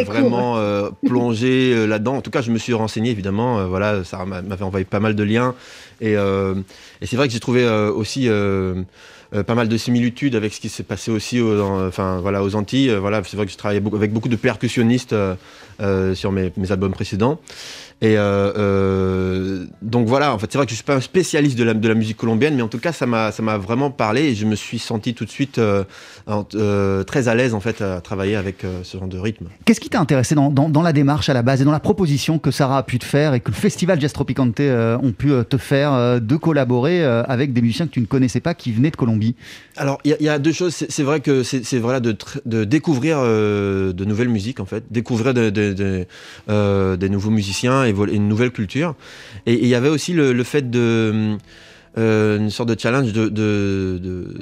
vraiment 0.03 0.30
plonger 1.07 1.87
là-dedans. 1.87 2.17
En 2.17 2.21
tout 2.21 2.31
cas, 2.31 2.43
je 2.43 2.51
me 2.51 2.59
suis 2.59 2.73
renseigné 2.73 3.11
évidemment. 3.11 3.59
Euh, 3.59 3.67
voilà, 3.67 4.05
ça 4.05 4.25
m'avait 4.25 4.65
envoyé 4.65 4.85
pas 4.85 5.01
mal 5.01 5.15
de 5.15 5.23
liens. 5.23 5.55
Et, 6.01 6.17
euh, 6.17 6.55
c'est 7.03 7.17
vrai 7.17 7.29
que 7.29 7.33
j'ai 7.33 7.41
trouvé 7.41 7.65
euh, 7.65 7.93
aussi 7.93 8.29
pas 9.47 9.55
mal 9.55 9.69
de 9.69 9.77
similitudes 9.77 10.35
avec 10.35 10.53
ce 10.53 10.61
qui 10.61 10.69
s'est 10.69 10.83
passé 10.83 11.11
aussi 11.11 11.41
aux, 11.41 11.61
enfin, 11.61 12.19
voilà, 12.21 12.43
aux 12.43 12.57
Antilles. 12.57 12.95
voilà, 12.97 13.23
c'est 13.25 13.37
vrai 13.37 13.47
que 13.47 13.53
je 13.53 13.57
travaillais 13.57 13.83
avec 13.95 14.13
beaucoup 14.13 14.29
de 14.29 14.37
percussionnistes 14.37 15.15
sur 16.15 16.33
mes, 16.33 16.53
albums 16.71 16.93
précédents. 16.93 17.41
Et 18.03 18.17
euh, 18.17 18.53
euh, 18.57 19.67
donc 19.83 20.07
voilà, 20.07 20.33
en 20.33 20.39
fait, 20.39 20.51
c'est 20.51 20.57
vrai 20.57 20.65
que 20.65 20.71
je 20.71 20.77
suis 20.77 20.85
pas 20.85 20.95
un 20.95 21.03
spécialiste 21.03 21.59
de 21.59 21.65
la, 21.65 21.75
de 21.75 21.89
la 21.89 21.95
musique 21.95 22.17
colombienne, 22.17 22.55
mais 22.57 22.63
en 22.63 22.69
tout 22.69 22.79
cas, 22.79 22.93
ça 22.93 23.07
m'a, 23.07 23.31
vraiment 23.59 23.91
parlé 23.91 24.23
et 24.23 24.35
je 24.35 24.47
me 24.47 24.55
suis 24.55 24.79
senti 24.79 25.13
tout 25.13 25.27
de 25.27 25.31
suite 25.31 25.59
euh, 25.59 27.05
très 27.05 27.29
à 27.29 27.35
l'aise 27.35 27.53
en 27.53 27.61
fait 27.61 27.83
à 27.83 28.01
travailler 28.01 28.37
avec 28.37 28.65
ce 28.85 28.97
genre 28.97 29.09
de 29.09 29.19
rythme. 29.19 29.47
Qu'est-ce 29.65 29.81
qui 29.81 29.91
t'a 29.91 30.01
intéressé 30.01 30.35
dans, 30.35 30.51
dans, 30.51 30.71
dans, 30.71 30.83
la 30.83 30.93
démarche 30.93 31.29
à 31.29 31.35
la 31.35 31.43
base 31.43 31.61
et 31.61 31.65
dans 31.65 31.73
la 31.73 31.81
proposition 31.81 32.39
que 32.39 32.51
Sarah 32.51 32.79
a 32.79 32.83
pu 32.83 32.99
te 32.99 33.05
faire 33.05 33.35
et 33.35 33.41
que 33.41 33.51
le 33.51 33.57
festival 33.57 34.01
Jazz 34.01 34.13
Tropicante 34.13 34.61
ont 34.61 35.13
pu 35.13 35.33
te 35.49 35.59
faire 35.59 36.21
de 36.21 36.37
collaborer 36.37 37.05
avec 37.05 37.53
des 37.53 37.61
musiciens 37.61 37.87
que 37.87 37.93
tu 37.93 38.01
ne 38.01 38.07
connaissais 38.07 38.41
pas 38.41 38.55
qui 38.55 38.73
venaient 38.73 38.91
de 38.91 38.97
Colombie? 38.97 39.35
Alors, 39.77 39.99
il 40.05 40.17
y, 40.21 40.25
y, 40.25 40.29
a 40.29 40.39
deux 40.39 40.53
choses. 40.53 40.75
C'est, 40.75 41.03
vrai 41.03 41.21
que 41.21 41.43
c'est, 41.43 41.79
voilà 41.79 42.01
de, 42.01 42.17
de 42.47 42.65
découvrir 42.65 43.19
de 43.21 44.05
nouvelles 44.05 44.29
musiques 44.29 44.61
en 44.61 44.67
fait, 44.67 44.85
découvrir 44.91 45.35
de, 45.35 45.51
de, 45.51 46.97
des 46.97 47.09
nouveaux 47.09 47.31
musiciens 47.31 47.90
une 47.91 48.29
nouvelle 48.29 48.51
culture. 48.51 48.95
Et 49.47 49.55
il 49.55 49.67
y 49.67 49.75
avait 49.75 49.89
aussi 49.89 50.13
le, 50.13 50.43
fait 50.45 50.71
de 50.71 51.37
euh, 51.99 52.39
une 52.39 52.51
sorte 52.51 52.69
de 52.69 52.79
challenge 52.79 53.13
de, 53.13 54.35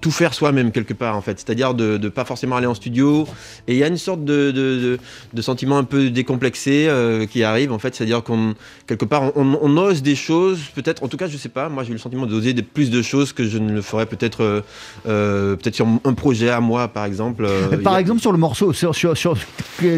tout 0.00 0.10
faire 0.10 0.34
soi-même 0.34 0.72
quelque 0.72 0.94
part 0.94 1.16
en 1.16 1.20
fait, 1.20 1.38
c'est-à-dire 1.38 1.74
de 1.74 1.98
ne 1.98 2.08
pas 2.08 2.24
forcément 2.24 2.56
aller 2.56 2.66
en 2.66 2.74
studio. 2.74 3.26
Et 3.68 3.74
il 3.74 3.78
y 3.78 3.84
a 3.84 3.88
une 3.88 3.96
sorte 3.96 4.24
de, 4.24 4.50
de, 4.50 4.98
de 5.32 5.42
sentiment 5.42 5.78
un 5.78 5.84
peu 5.84 6.10
décomplexé 6.10 6.86
euh, 6.88 7.26
qui 7.26 7.42
arrive 7.42 7.72
en 7.72 7.78
fait, 7.78 7.94
c'est-à-dire 7.94 8.22
qu'on 8.22 8.54
quelque 8.86 9.04
part 9.04 9.32
on, 9.36 9.76
ose 9.76 10.02
des 10.02 10.14
choses, 10.14 10.60
peut-être, 10.74 11.02
en 11.02 11.08
tout 11.08 11.16
cas 11.16 11.26
je 11.26 11.36
sais 11.36 11.48
pas, 11.48 11.68
moi 11.68 11.84
j'ai 11.84 11.90
eu 11.90 11.92
le 11.92 11.98
sentiment 11.98 12.26
d'oser 12.26 12.54
plus 12.54 12.90
de 12.90 13.02
choses 13.02 13.32
que 13.32 13.44
je 13.44 13.58
ne 13.58 13.72
le 13.72 13.82
ferais 13.82 14.06
peut-être 14.06 14.42
euh, 14.42 14.60
euh, 15.06 15.56
peut-être 15.56 15.74
sur 15.74 15.86
un 16.04 16.14
projet 16.14 16.50
à 16.50 16.60
moi 16.60 16.88
par 16.88 17.04
exemple. 17.04 17.46
par 17.82 17.98
exemple 17.98 18.20
sur 18.20 18.32
le 18.32 18.38
morceau, 18.38 18.72
sur, 18.72 18.94
sur, 18.94 19.16
sur, 19.16 19.36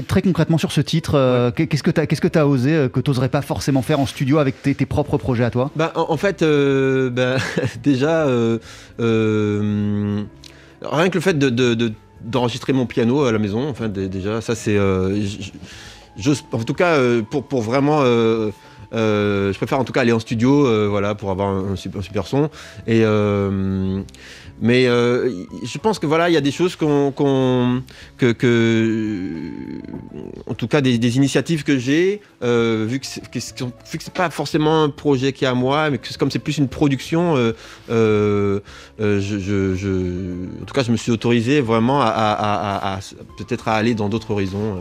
très 0.06 0.22
concrètement 0.22 0.58
sur 0.58 0.72
ce 0.72 0.80
titre, 0.80 1.52
qu'est-ce 1.56 1.82
que 1.82 1.90
tu 1.90 2.00
as, 2.00 2.06
qu'est-ce 2.06 2.20
que 2.20 2.38
as 2.38 2.46
osé 2.46 2.88
que 2.92 3.00
tu 3.00 3.10
n'oserais 3.10 3.28
pas 3.28 3.42
forcément 3.42 3.82
faire 3.82 4.00
en 4.00 4.06
studio 4.06 4.38
avec 4.38 4.62
tes, 4.62 4.74
tes 4.74 4.86
propres 4.86 5.18
projets 5.18 5.44
à 5.44 5.50
toi? 5.50 5.70
Bah, 5.76 5.92
en, 5.94 6.16
fait, 6.16 6.42
bah, 6.42 7.36
déjà 7.82 8.26
euh, 9.68 10.24
rien 10.82 11.08
que 11.08 11.14
le 11.14 11.20
fait 11.20 11.38
d'enregistrer 11.38 12.72
mon 12.72 12.86
piano 12.86 13.24
à 13.24 13.32
la 13.32 13.38
maison, 13.38 13.68
enfin 13.68 13.88
déjà, 13.88 14.40
ça 14.40 14.54
c'est, 14.54 14.76
euh, 14.76 15.20
en 16.52 16.64
tout 16.64 16.74
cas 16.74 16.96
euh, 16.96 17.22
pour, 17.22 17.62
vraiment 17.62 18.02
je 18.02 19.56
préfère 19.56 19.78
en 19.78 19.84
tout 19.84 19.92
cas 19.92 20.00
aller 20.00 20.12
en 20.12 20.18
studio, 20.18 20.88
voilà, 20.88 21.14
pour 21.14 21.30
avoir 21.30 21.48
un, 21.48 21.76
super, 21.76 22.00
un 22.00 22.02
super, 22.02 22.26
son. 22.26 22.50
Et 22.86 23.04
mais 24.60 24.86
euh, 24.86 25.30
je 25.62 25.78
pense 25.78 25.98
que 25.98 26.06
voilà, 26.06 26.28
il 26.28 26.32
y 26.32 26.36
a 26.36 26.40
des 26.40 26.50
choses 26.50 26.74
qu'on, 26.74 27.12
que, 27.12 27.82
en 30.46 30.54
tout 30.54 30.66
cas 30.66 30.80
des, 30.80 31.16
initiatives 31.16 31.62
que 31.64 31.78
j'ai, 31.78 32.20
euh, 32.42 32.84
vu 32.88 32.98
que 32.98 33.06
c'est, 33.06 33.54
que 33.54 34.10
pas 34.10 34.30
forcément 34.30 34.82
un 34.82 34.90
projet 34.90 35.32
qui 35.32 35.44
est 35.44 35.48
à 35.48 35.54
moi, 35.54 35.90
mais 35.90 35.98
que 35.98 36.16
comme 36.18 36.30
c'est 36.30 36.38
plus 36.38 36.58
une 36.58 36.68
production, 36.68 37.34
euh, 37.90 38.60
je, 38.98 40.60
en 40.62 40.64
tout 40.64 40.74
cas, 40.74 40.82
je 40.82 40.92
me 40.92 40.96
suis 40.96 41.12
autorisé 41.12 41.60
vraiment 41.60 42.00
à, 42.02 42.98
peut-être 43.36 43.68
à 43.68 43.74
aller 43.74 43.94
dans 43.94 44.08
d'autres 44.08 44.30
horizons. 44.32 44.78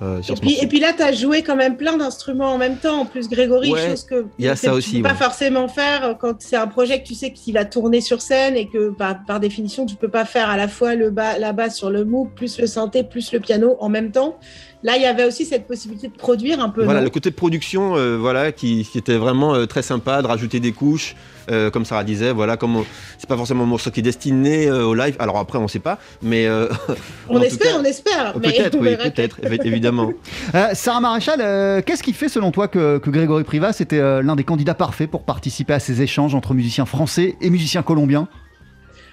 Euh, 0.00 0.22
sur 0.22 0.34
Et 0.36 0.40
puis, 0.40 0.50
morceau. 0.50 0.64
et 0.64 0.68
puis 0.68 0.80
là, 0.80 0.92
tu 0.92 1.02
as 1.02 1.12
joué 1.12 1.42
quand 1.42 1.56
même 1.56 1.76
plein 1.76 1.96
d'instruments 1.96 2.52
en 2.52 2.58
même 2.58 2.76
temps. 2.76 3.00
En 3.00 3.04
plus, 3.04 3.28
Grégory, 3.28 3.72
Ouais, 3.72 3.88
chose 3.88 4.04
que 4.04 4.26
y 4.38 4.48
a 4.48 4.54
tu 4.56 4.68
aussi, 4.68 4.96
peux 4.96 5.08
pas 5.08 5.14
forcément 5.14 5.68
faire 5.68 6.16
quand 6.18 6.34
c'est 6.40 6.56
un 6.56 6.66
projet 6.68 7.02
que 7.02 7.06
tu 7.06 7.14
sais 7.14 7.32
qu'il 7.32 7.54
va 7.54 7.64
tourner 7.64 8.00
sur 8.00 8.20
scène 8.22 8.56
et 8.56 8.68
que 8.68 8.90
par, 8.90 9.24
par 9.26 9.40
définition, 9.40 9.86
tu 9.86 9.96
peux 9.96 10.08
pas 10.08 10.24
faire 10.24 10.50
à 10.50 10.56
la 10.56 10.68
fois 10.68 10.94
le 10.94 11.10
bas, 11.10 11.38
la 11.38 11.52
basse 11.52 11.76
sur 11.76 11.90
le 11.90 12.04
MOOC, 12.04 12.34
plus 12.34 12.58
le 12.60 12.66
synthé, 12.66 13.02
plus 13.02 13.32
le 13.32 13.40
piano 13.40 13.76
en 13.80 13.88
même 13.88 14.10
temps. 14.12 14.38
Là, 14.84 14.96
il 14.96 15.02
y 15.02 15.06
avait 15.06 15.24
aussi 15.24 15.44
cette 15.44 15.66
possibilité 15.66 16.06
de 16.08 16.12
produire 16.16 16.60
un 16.60 16.68
peu. 16.68 16.84
Voilà, 16.84 17.00
le 17.00 17.10
côté 17.10 17.30
de 17.30 17.34
production, 17.34 17.96
euh, 17.96 18.16
voilà, 18.16 18.52
qui, 18.52 18.86
qui 18.90 18.98
était 18.98 19.16
vraiment 19.16 19.54
euh, 19.54 19.66
très 19.66 19.82
sympa, 19.82 20.22
de 20.22 20.26
rajouter 20.28 20.60
des 20.60 20.70
couches, 20.70 21.16
euh, 21.50 21.68
comme 21.70 21.84
Sarah 21.84 22.04
disait, 22.04 22.32
voilà, 22.32 22.56
comme 22.56 22.76
on- 22.76 22.84
c'est 23.18 23.28
pas 23.28 23.36
forcément 23.36 23.64
un 23.64 23.66
morceau 23.66 23.90
qui 23.90 23.98
est 24.00 24.02
destiné 24.04 24.68
euh, 24.68 24.84
au 24.84 24.94
live. 24.94 25.16
Alors 25.18 25.38
après, 25.38 25.58
on 25.58 25.66
sait 25.66 25.80
pas, 25.80 25.98
mais 26.22 26.46
euh, 26.46 26.68
on 27.28 27.40
espère, 27.42 27.72
cas- 27.72 27.78
on 27.80 27.84
espère. 27.84 28.34
mais 28.36 28.52
peut-être, 28.52 28.76
on 28.76 28.82
oui, 28.82 28.96
peut-être, 28.96 29.40
évi- 29.42 29.66
évidemment. 29.66 30.12
Euh, 30.54 30.68
Sarah 30.74 31.00
Maréchal, 31.00 31.40
euh, 31.40 31.82
qu'est-ce 31.84 32.02
qui 32.02 32.12
fait 32.12 32.28
selon 32.28 32.52
toi 32.52 32.68
que, 32.68 32.98
que 32.98 33.10
Grégory 33.10 33.44
Privas 33.44 33.76
était 33.80 33.98
euh, 33.98 34.22
l'un 34.22 34.36
des 34.36 34.44
candidats 34.44 34.74
parfaits 34.74 35.10
pour 35.10 35.24
participer 35.24 35.72
à 35.74 35.80
ces 35.80 36.00
échanges 36.02 36.34
entre 36.34 36.54
musiciens 36.54 36.86
français 36.86 37.36
et 37.40 37.50
musiciens 37.50 37.82
colombiens? 37.82 38.28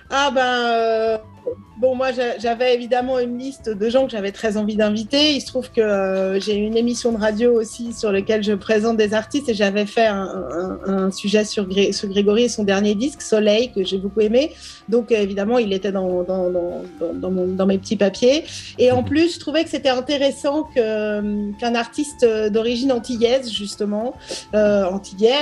Ah 0.10 0.32
ben, 0.34 0.42
euh, 0.42 1.18
bon, 1.78 1.96
moi 1.96 2.12
j'a- 2.12 2.38
j'avais 2.38 2.74
évidemment 2.74 3.20
une 3.20 3.38
liste 3.38 3.70
de 3.70 3.90
gens 3.90 4.06
que 4.06 4.12
j'avais 4.12 4.32
très 4.32 4.58
envie 4.58 4.76
d'inviter. 4.76 5.34
Il 5.34 5.42
se 5.42 5.48
trouve 5.48 5.72
que 5.72 5.82
euh, 5.82 6.40
j'ai 6.40 6.56
une 6.56 6.77
émission 6.77 7.12
de 7.12 7.18
radio 7.18 7.60
aussi 7.60 7.92
sur 7.94 8.12
laquelle 8.12 8.44
je 8.44 8.53
présente 8.53 8.98
des 8.98 9.14
artistes 9.14 9.50
et 9.50 9.53
j'avais 9.53 9.86
fait 9.86 10.08
un, 10.08 11.12
sujet 11.12 11.44
sur, 11.44 11.68
Gré- 11.68 11.92
sur 11.92 12.08
Grégory 12.10 12.44
et 12.44 12.50
son 12.50 12.64
dernier 12.64 12.96
disque, 12.96 13.22
Soleil, 13.22 13.72
que 13.74 13.84
j'ai 13.84 13.98
beaucoup 13.98 14.22
aimé. 14.22 14.51
Donc 14.90 15.12
euh, 15.12 15.16
évidemment, 15.18 15.58
il 15.58 15.74
était 15.74 15.92
dans, 15.92 16.06
mes 17.68 17.77
petits 17.77 17.96
papiers. 17.96 18.44
Et 18.77 18.92
en 18.92 19.03
plus, 19.03 19.36
je 19.36 19.40
trouvais 19.40 19.64
que 19.64 19.70
c'était 19.70 19.90
intéressant 19.90 20.68
euh, 20.77 21.51
qu'un 21.60 21.75
artiste 21.75 22.25
d'origine 22.51 22.92
antillaise, 22.92 23.51
justement, 23.51 24.14
euh, 24.53 24.86
antillais, 24.86 25.34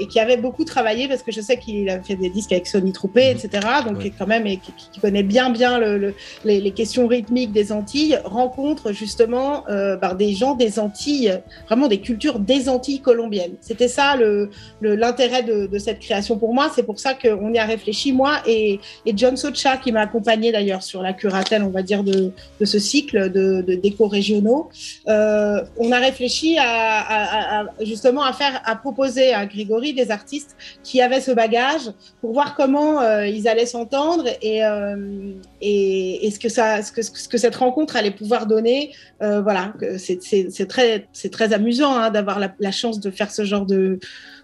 et 0.00 0.06
qui 0.06 0.20
avait 0.20 0.36
beaucoup 0.36 0.64
travaillé, 0.64 1.08
parce 1.08 1.22
que 1.22 1.32
je 1.32 1.40
sais 1.40 1.58
qu'il 1.58 1.88
a 1.90 2.02
fait 2.02 2.16
des 2.16 2.30
disques 2.30 2.52
avec 2.52 2.66
Sony 2.66 2.92
Troupé, 2.92 3.30
etc. 3.30 3.66
Donc, 3.86 3.98
Ouais. 3.98 4.12
quand 4.18 4.26
même, 4.26 4.46
et 4.46 4.56
qui, 4.58 4.72
qui 4.92 5.00
connaît 5.00 5.22
bien, 5.22 5.50
bien 5.50 5.78
le, 5.78 5.96
le- 5.98 6.14
les, 6.44 6.60
les 6.60 6.70
questions 6.72 7.06
rythmiques 7.06 7.52
des 7.52 7.72
Antilles, 7.72 8.18
rencontre 8.24 8.92
justement 8.92 9.66
euh, 9.68 9.96
par 9.96 10.16
des 10.16 10.32
gens 10.34 10.54
des 10.54 10.78
Antilles, 10.78 11.40
vraiment 11.66 11.88
des 11.88 12.00
cultures 12.00 12.38
des 12.38 12.68
Antilles 12.68 13.00
colombiennes. 13.00 13.54
C'était 13.60 13.88
ça 13.88 14.16
le, 14.16 14.50
l'intérêt 14.80 15.42
de, 15.42 15.66
de 15.66 15.78
cette 15.78 15.98
création 16.00 16.38
pour 16.38 16.52
moi. 16.54 16.70
C'est 16.74 16.82
pour 16.82 16.98
ça 16.98 17.14
qu'on 17.14 17.52
y 17.52 17.58
a 17.58 17.64
réfléchi, 17.64 18.12
moi 18.12 18.38
et, 18.46 18.80
et 19.06 19.12
John 19.16 19.36
Socha, 19.36 19.76
qui 19.76 19.92
m'a 19.92 20.00
accompagné 20.02 20.52
d'ailleurs 20.52 20.82
sur 20.82 21.02
la 21.02 21.12
curatelle, 21.12 21.62
on 21.62 21.70
va 21.70 21.82
dire, 21.82 22.02
de, 22.02 22.32
de 22.60 22.64
ce 22.64 22.78
cycle 22.78 23.30
de, 23.30 23.62
de 23.62 23.74
déco 23.74 24.06
régionaux. 24.08 24.68
Euh, 25.08 25.62
on 25.78 25.92
a 25.92 25.98
réfléchi 25.98 26.58
à, 26.58 26.64
à- 26.64 27.60
à- 27.60 27.60
à- 27.62 27.84
justement 27.84 28.22
à 28.22 28.32
faire, 28.32 28.60
à 28.64 28.76
proposer 28.76 29.32
à 29.32 29.46
Grégory 29.46 29.92
des 29.94 30.10
artistes 30.10 30.56
qui 30.82 31.00
avaient 31.00 31.20
ce 31.20 31.30
bagage 31.30 31.90
pour 32.20 32.32
voir 32.32 32.54
comment 32.56 33.00
euh, 33.00 33.26
ils 33.26 33.46
allaient 33.48 33.66
s'entendre 33.76 34.24
et, 34.42 34.64
euh, 34.64 35.32
et, 35.60 36.26
et 36.26 36.30
ce, 36.30 36.38
que 36.38 36.48
ça, 36.48 36.82
ce, 36.82 36.92
que, 36.92 37.02
ce 37.02 37.28
que 37.28 37.38
cette 37.38 37.56
rencontre 37.56 37.96
allait 37.96 38.10
pouvoir 38.10 38.46
donner. 38.46 38.92
Euh, 39.22 39.40
voilà, 39.42 39.74
c'est, 39.98 40.66
très, 40.68 41.06
très 41.30 41.52
amusant 41.52 41.94
hein, 41.94 42.10
d'avoir 42.10 42.38
la, 42.38 42.70
chance 42.70 43.00
de 43.00 43.10
faire 43.10 43.30
ce 43.30 43.44
genre 43.44 43.66
de 43.66 43.98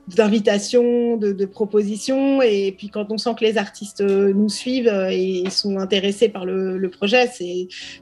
d'invitations, 0.08 1.16
de, 1.16 1.44
propositions 1.44 2.42
et 2.42 2.74
puis 2.76 2.88
quand 2.88 3.06
on 3.10 3.18
sent 3.18 3.34
que 3.38 3.44
les 3.44 3.56
artistes 3.56 4.00
euh, 4.00 4.32
nous 4.34 4.48
suivent 4.48 4.92
et 5.10 5.44
sont 5.48 5.78
intéressés 5.78 6.28
par 6.28 6.44
le, 6.44 6.90
projet, 6.90 7.30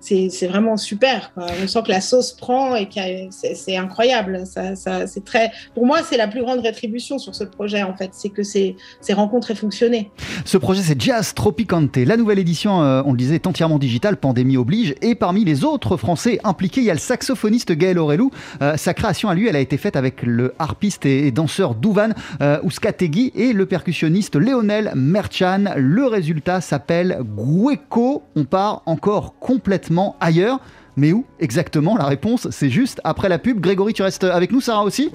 c'est, 0.00 0.46
vraiment 0.46 0.78
super. 0.78 1.32
On 1.36 1.68
sent 1.68 1.82
que 1.84 1.90
la 1.90 2.00
sauce 2.00 2.32
prend 2.32 2.74
et 2.74 2.88
que 2.88 3.00
c'est, 3.30 3.76
incroyable. 3.76 4.46
Ça, 4.46 4.74
ça, 4.76 5.06
c'est 5.06 5.24
très, 5.24 5.50
pour 5.74 5.84
moi, 5.84 6.00
c'est 6.02 6.16
la 6.16 6.26
plus 6.26 6.40
grande 6.40 6.60
rétribution 6.60 7.18
sur 7.18 7.34
ce 7.34 7.44
projet 7.44 7.82
en 7.82 7.94
fait, 7.94 8.10
c'est 8.12 8.30
que 8.30 8.42
ces, 8.42 8.76
ces 9.02 9.12
rencontres 9.12 9.50
aient 9.50 9.54
fonctionné. 9.54 10.10
Ce 10.46 10.56
projet, 10.56 10.82
c'est 10.82 11.00
Jazz 11.00 11.19
Tropicante. 11.34 11.96
La 11.96 12.16
nouvelle 12.16 12.38
édition, 12.38 12.82
euh, 12.82 13.02
on 13.04 13.12
le 13.12 13.18
disait, 13.18 13.36
est 13.36 13.46
entièrement 13.46 13.78
digitale, 13.78 14.16
pandémie 14.16 14.56
oblige. 14.56 14.94
Et 15.02 15.14
parmi 15.14 15.44
les 15.44 15.64
autres 15.64 15.96
Français 15.96 16.40
impliqués, 16.44 16.80
il 16.80 16.86
y 16.86 16.90
a 16.90 16.94
le 16.94 17.00
saxophoniste 17.00 17.72
Gaël 17.72 17.98
Aurelou. 17.98 18.30
Euh, 18.62 18.76
sa 18.76 18.94
création 18.94 19.28
à 19.28 19.34
lui, 19.34 19.46
elle 19.48 19.56
a 19.56 19.60
été 19.60 19.76
faite 19.76 19.96
avec 19.96 20.22
le 20.22 20.54
harpiste 20.58 21.06
et, 21.06 21.26
et 21.26 21.30
danseur 21.30 21.74
Douvan 21.74 22.10
euh, 22.40 22.58
Ouskategui 22.62 23.32
et 23.34 23.52
le 23.52 23.66
percussionniste 23.66 24.36
Léonel 24.36 24.92
Merchan. 24.94 25.64
Le 25.76 26.06
résultat 26.06 26.60
s'appelle 26.60 27.18
Gueco. 27.36 28.22
On 28.36 28.44
part 28.44 28.82
encore 28.86 29.34
complètement 29.38 30.16
ailleurs. 30.20 30.60
Mais 30.96 31.12
où 31.12 31.24
exactement? 31.38 31.96
La 31.96 32.04
réponse, 32.04 32.48
c'est 32.50 32.70
juste 32.70 33.00
après 33.04 33.28
la 33.28 33.38
pub. 33.38 33.60
Grégory, 33.60 33.92
tu 33.92 34.02
restes 34.02 34.24
avec 34.24 34.52
nous, 34.52 34.60
Sarah 34.60 34.82
aussi? 34.82 35.10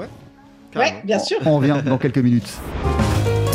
Ouais, 0.76 0.94
bien 1.04 1.20
sûr. 1.20 1.38
On 1.46 1.58
revient 1.58 1.78
dans 1.86 1.98
quelques 1.98 2.18
minutes. 2.18 2.60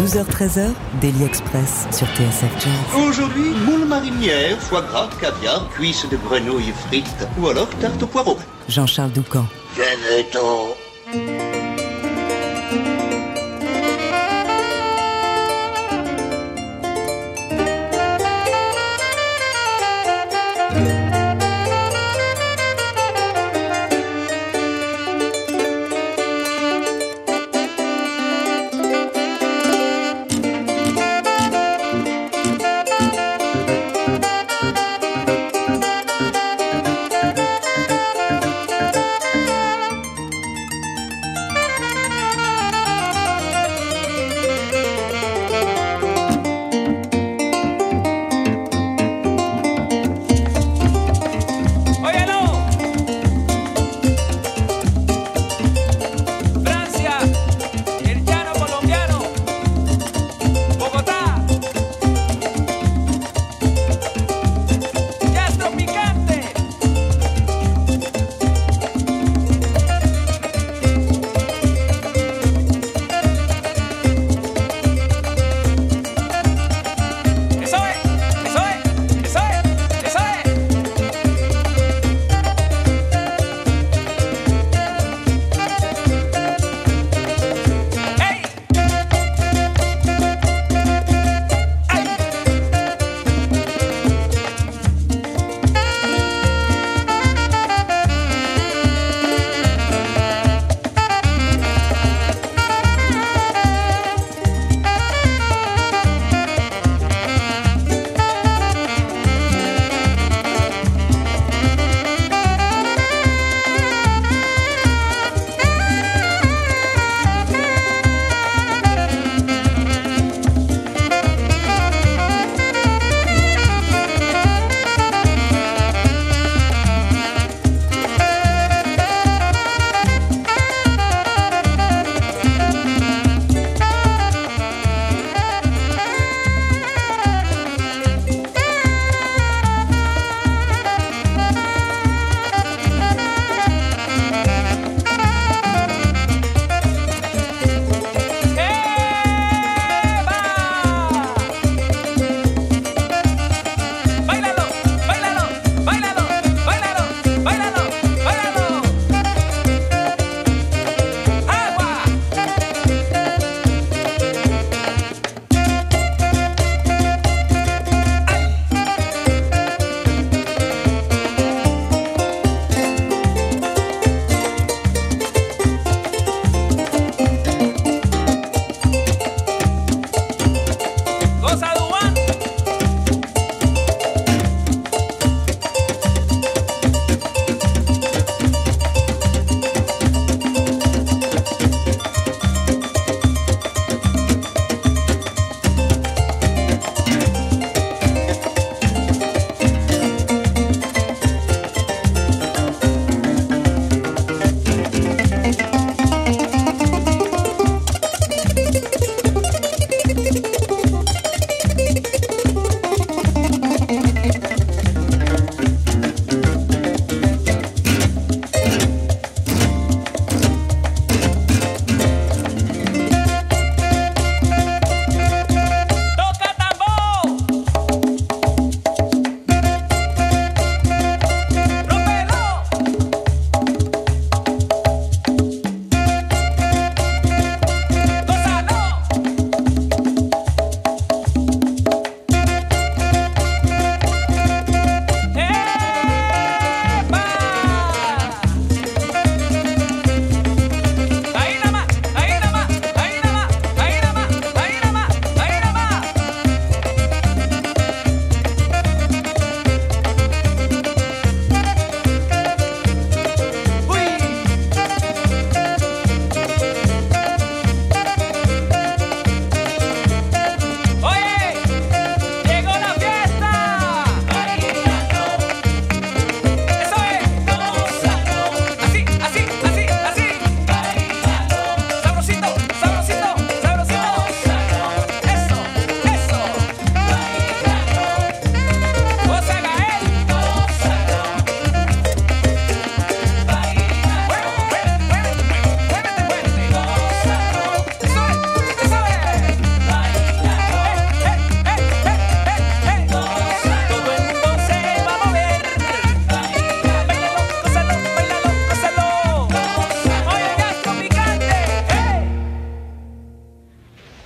12h-13h, 0.00 0.72
Daily 1.02 1.24
Express 1.24 1.86
sur 1.92 2.06
TSF 2.14 2.50
Jazz. 2.58 3.04
Aujourd'hui, 3.06 3.50
moule 3.66 3.84
marinière, 3.86 4.58
foie 4.58 4.80
gras, 4.80 5.10
caviar, 5.20 5.68
cuisses 5.68 6.08
de 6.08 6.16
grenouille 6.16 6.72
frites 6.86 7.28
ou 7.38 7.48
alors 7.48 7.68
tarte 7.82 8.02
au 8.02 8.06
poireau. 8.06 8.38
Jean-Charles 8.66 9.12
Doucan. 9.12 9.44
Venez-t'en. 9.76 11.69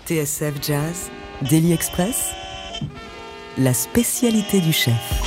TSF 0.06 0.54
Jazz, 0.60 1.10
Daily 1.48 1.72
Express, 1.72 2.34
la 3.56 3.72
spécialité 3.72 4.60
du 4.60 4.72
chef. 4.72 5.22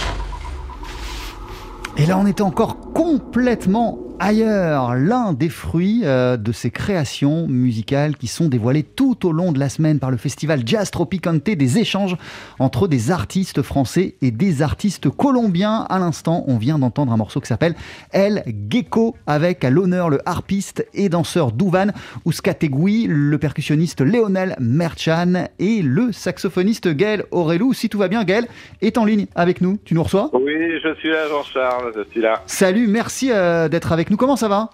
Et 1.98 2.06
là, 2.06 2.18
on 2.20 2.28
était 2.28 2.44
encore 2.44 2.80
complètement 2.94 3.98
ailleurs. 4.20 4.96
L'un 4.96 5.34
des 5.34 5.50
fruits 5.50 6.02
euh, 6.04 6.38
de 6.38 6.52
ces 6.52 6.72
créations 6.72 7.48
musicales 7.48 8.16
qui 8.16 8.28
sont 8.28 8.48
dévoilées 8.48 8.84
tout 8.84 9.26
au 9.26 9.32
long 9.32 9.52
de 9.52 9.60
la 9.60 9.70
semaine 9.70 10.00
par 10.00 10.12
le 10.12 10.18
festival 10.18 10.62
Jazz 10.66 10.92
Tropicante, 10.92 11.44
des 11.44 11.78
échanges 11.78 12.18
entre 12.60 12.88
des 12.88 13.12
artistes 13.12 13.62
français 13.62 14.16
et 14.22 14.32
des 14.32 14.62
artistes 14.62 15.10
colombiens. 15.10 15.86
À 15.90 16.00
l'instant, 16.00 16.44
on 16.48 16.58
vient 16.58 16.80
d'entendre 16.80 17.12
un 17.12 17.18
morceau 17.18 17.40
qui 17.40 17.48
s'appelle 17.48 17.76
El 18.12 18.44
Gecko 18.70 19.16
avec 19.28 19.64
à 19.64 19.70
l'honneur 19.70 20.10
le 20.10 20.20
harpiste 20.26 20.86
et 20.94 21.10
danseur 21.10 21.52
Douvan 21.52 21.88
Ouskategui, 22.26 23.08
le 23.08 23.38
percussionniste 23.38 24.02
Léonel 24.02 24.56
Merchan 24.60 25.48
et 25.60 25.82
le 25.82 26.12
saxophoniste 26.12 26.88
Gaël 26.90 27.24
Aurelou. 27.32 27.74
Si 27.74 27.90
tout 27.90 27.98
va 27.98 28.08
bien, 28.08 28.24
Gaël 28.24 28.48
est 28.82 28.98
en 28.98 29.06
ligne 29.06 29.28
avec 29.36 29.62
nous. 29.62 29.78
Tu 29.86 29.94
nous 29.94 30.04
reçois? 30.04 30.30
Oui, 30.34 30.54
je 30.84 30.94
suis 30.96 31.10
là, 31.10 31.28
Jean-Charles, 31.30 31.94
je 31.96 32.12
suis 32.12 32.22
là. 32.22 32.42
Salut, 32.46 32.88
merci 32.88 33.32
euh, 33.32 33.70
d'être 33.70 33.92
avec 33.92 34.07
nous. 34.10 34.18
Comment 34.18 34.36
ça 34.36 34.48
va? 34.48 34.70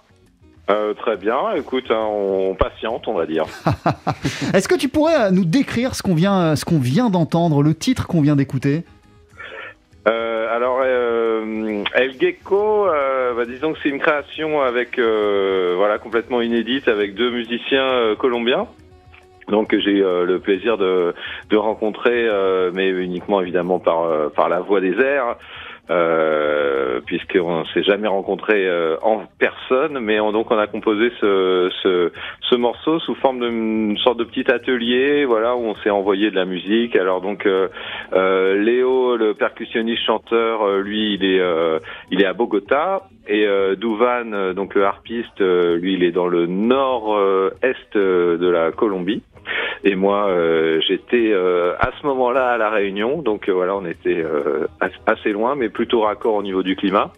Euh, 0.70 0.94
très 0.94 1.16
bien, 1.18 1.52
écoute, 1.56 1.90
hein, 1.90 2.06
on 2.08 2.54
patiente, 2.54 3.06
on 3.06 3.12
va 3.12 3.26
dire. 3.26 3.44
Est-ce 4.54 4.66
que 4.66 4.74
tu 4.74 4.88
pourrais 4.88 5.26
euh, 5.26 5.30
nous 5.30 5.44
décrire 5.44 5.94
ce 5.94 6.02
qu'on 6.02 6.14
vient, 6.14 6.56
ce 6.56 6.64
qu'on 6.64 6.78
vient 6.78 7.10
d'entendre, 7.10 7.62
le 7.62 7.74
titre 7.74 8.06
qu'on 8.06 8.22
vient 8.22 8.34
d'écouter? 8.34 8.84
Euh, 10.08 10.54
alors, 10.54 10.80
euh, 10.82 11.82
El 11.94 12.18
Gecko, 12.18 12.86
euh, 12.86 13.34
bah, 13.34 13.44
disons 13.46 13.72
que 13.72 13.78
c'est 13.82 13.88
une 13.90 13.98
création 13.98 14.62
avec, 14.62 14.98
euh, 14.98 15.74
voilà, 15.76 15.98
complètement 15.98 16.40
inédite 16.40 16.88
avec 16.88 17.14
deux 17.14 17.30
musiciens 17.30 17.84
euh, 17.84 18.16
colombiens. 18.16 18.66
Donc 19.48 19.68
que 19.68 19.80
j'ai 19.80 20.00
euh, 20.00 20.24
le 20.24 20.38
plaisir 20.38 20.78
de, 20.78 21.14
de 21.50 21.56
rencontrer, 21.56 22.26
euh, 22.26 22.70
mais 22.72 22.88
uniquement 22.88 23.42
évidemment 23.42 23.78
par, 23.78 24.04
euh, 24.04 24.28
par 24.28 24.48
la 24.48 24.60
voix 24.60 24.80
des 24.80 24.98
airs, 24.98 25.36
euh, 25.90 27.00
puisqu'on 27.04 27.60
ne 27.60 27.64
s'est 27.66 27.82
jamais 27.82 28.08
rencontré 28.08 28.66
euh, 28.66 28.96
en 29.02 29.22
personne, 29.38 29.98
mais 29.98 30.18
on, 30.20 30.32
donc 30.32 30.50
on 30.50 30.58
a 30.58 30.66
composé 30.66 31.10
ce, 31.20 31.70
ce, 31.82 32.12
ce 32.40 32.54
morceau 32.56 32.98
sous 33.00 33.14
forme 33.16 33.40
d'une 33.40 33.98
sorte 33.98 34.18
de 34.18 34.24
petit 34.24 34.50
atelier, 34.50 35.24
voilà, 35.24 35.56
où 35.56 35.60
on 35.60 35.74
s'est 35.76 35.90
envoyé 35.90 36.30
de 36.30 36.36
la 36.36 36.46
musique. 36.46 36.96
Alors 36.96 37.20
donc 37.20 37.44
euh, 37.46 37.68
euh, 38.12 38.56
Léo, 38.62 39.16
le 39.16 39.34
percussionniste 39.34 40.04
chanteur, 40.04 40.62
euh, 40.62 40.80
lui, 40.80 41.14
il 41.14 41.24
est, 41.24 41.40
euh, 41.40 41.78
il 42.10 42.22
est 42.22 42.26
à 42.26 42.32
Bogota. 42.32 43.02
Et 43.26 43.46
Douvan, 43.78 44.52
donc 44.52 44.74
le 44.74 44.84
harpiste, 44.84 45.40
lui, 45.40 45.94
il 45.94 46.04
est 46.04 46.10
dans 46.10 46.26
le 46.26 46.44
nord-est 46.44 47.96
de 47.96 48.48
la 48.50 48.70
Colombie. 48.70 49.22
Et 49.84 49.96
moi, 49.96 50.28
euh, 50.28 50.80
j'étais 50.88 51.30
euh, 51.32 51.74
à 51.78 51.90
ce 52.00 52.06
moment-là 52.06 52.52
à 52.52 52.58
la 52.58 52.70
Réunion, 52.70 53.20
donc 53.20 53.48
euh, 53.48 53.52
voilà, 53.52 53.76
on 53.76 53.84
était 53.84 54.22
euh, 54.22 54.66
as- 54.80 54.88
assez 55.06 55.30
loin, 55.30 55.56
mais 55.56 55.68
plutôt 55.68 56.00
raccord 56.00 56.34
au 56.34 56.42
niveau 56.42 56.62
du 56.62 56.74
climat. 56.74 57.12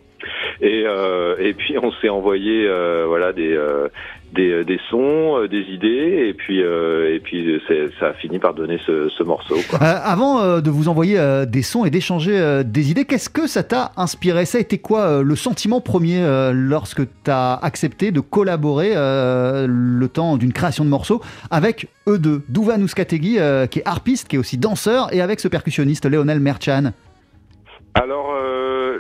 Et, 0.61 0.83
euh, 0.87 1.37
et 1.39 1.55
puis 1.55 1.77
on 1.81 1.93
s'est 1.93 2.09
envoyé 2.09 2.67
euh, 2.67 3.05
voilà 3.07 3.33
des, 3.33 3.55
euh, 3.55 3.89
des 4.37 4.65
des 4.65 4.79
sons, 4.91 5.39
euh, 5.39 5.49
des 5.49 5.63
idées, 5.73 6.27
et 6.29 6.35
puis 6.35 6.63
euh, 6.63 7.15
et 7.15 7.21
puis 7.21 7.61
ça 7.99 8.09
a 8.09 8.13
fini 8.13 8.39
par 8.39 8.55
donner 8.55 8.79
ce, 8.87 9.09
ce 9.09 9.23
morceau. 9.23 9.57
Quoi. 9.69 9.81
Euh, 9.83 9.95
Avant 10.05 10.41
euh, 10.41 10.61
de 10.61 10.71
vous 10.71 10.89
envoyer 10.89 11.19
euh, 11.19 11.47
des 11.47 11.63
sons 11.63 11.85
et 11.85 11.91
d'échanger 11.91 12.39
euh, 12.39 12.63
des 12.63 12.91
idées, 12.91 13.05
qu'est-ce 13.05 13.31
que 13.31 13.47
ça 13.47 13.63
t'a 13.63 13.93
inspiré? 13.97 14.45
Ça 14.45 14.59
a 14.59 14.61
été 14.61 14.79
quoi 14.79 15.01
euh, 15.01 15.23
le 15.23 15.37
sentiment 15.37 15.81
premier 15.81 16.23
euh, 16.23 16.53
lorsque 16.55 17.03
tu 17.25 17.31
as 17.31 17.55
accepté 17.55 18.13
de 18.13 18.21
collaborer 18.21 18.93
euh, 18.95 19.67
le 19.69 20.09
temps 20.09 20.37
d'une 20.37 20.53
création 20.53 20.85
de 20.85 20.91
morceaux 20.91 21.21
avec 21.51 21.89
eux 22.07 22.19
deux 22.19 22.43
Douvan 22.49 22.81
Ouskategui, 22.83 23.39
euh, 23.39 23.67
qui 23.67 23.81
est 23.81 23.89
harpiste, 23.89 24.29
qui 24.29 24.37
est 24.37 24.39
aussi 24.39 24.59
danseur, 24.59 25.13
et 25.13 25.21
avec 25.21 25.41
ce 25.41 25.49
percussionniste 25.49 26.07
Léonel 26.07 26.41
Merchan? 26.41 26.93
Alors 27.95 28.36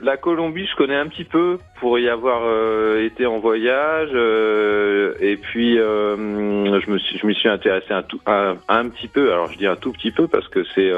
la 0.02 0.16
Colombie, 0.16 0.66
je 0.66 0.76
connais 0.76 0.96
un 0.96 1.06
petit 1.06 1.24
peu 1.24 1.58
pour 1.80 1.98
y 1.98 2.08
avoir 2.08 2.42
euh, 2.44 3.04
été 3.04 3.26
en 3.26 3.38
voyage, 3.38 4.10
euh, 4.14 5.12
et 5.20 5.36
puis 5.36 5.78
euh, 5.78 6.16
je 6.16 6.90
me 6.90 6.98
suis, 6.98 7.18
je 7.18 7.48
intéressé 7.48 7.92
un, 7.92 8.02
tout, 8.02 8.20
un, 8.26 8.56
un 8.68 8.88
petit 8.88 9.08
peu. 9.08 9.32
Alors 9.32 9.52
je 9.52 9.58
dis 9.58 9.66
un 9.66 9.76
tout 9.76 9.92
petit 9.92 10.10
peu 10.10 10.26
parce 10.26 10.48
que 10.48 10.64
c'est 10.74 10.90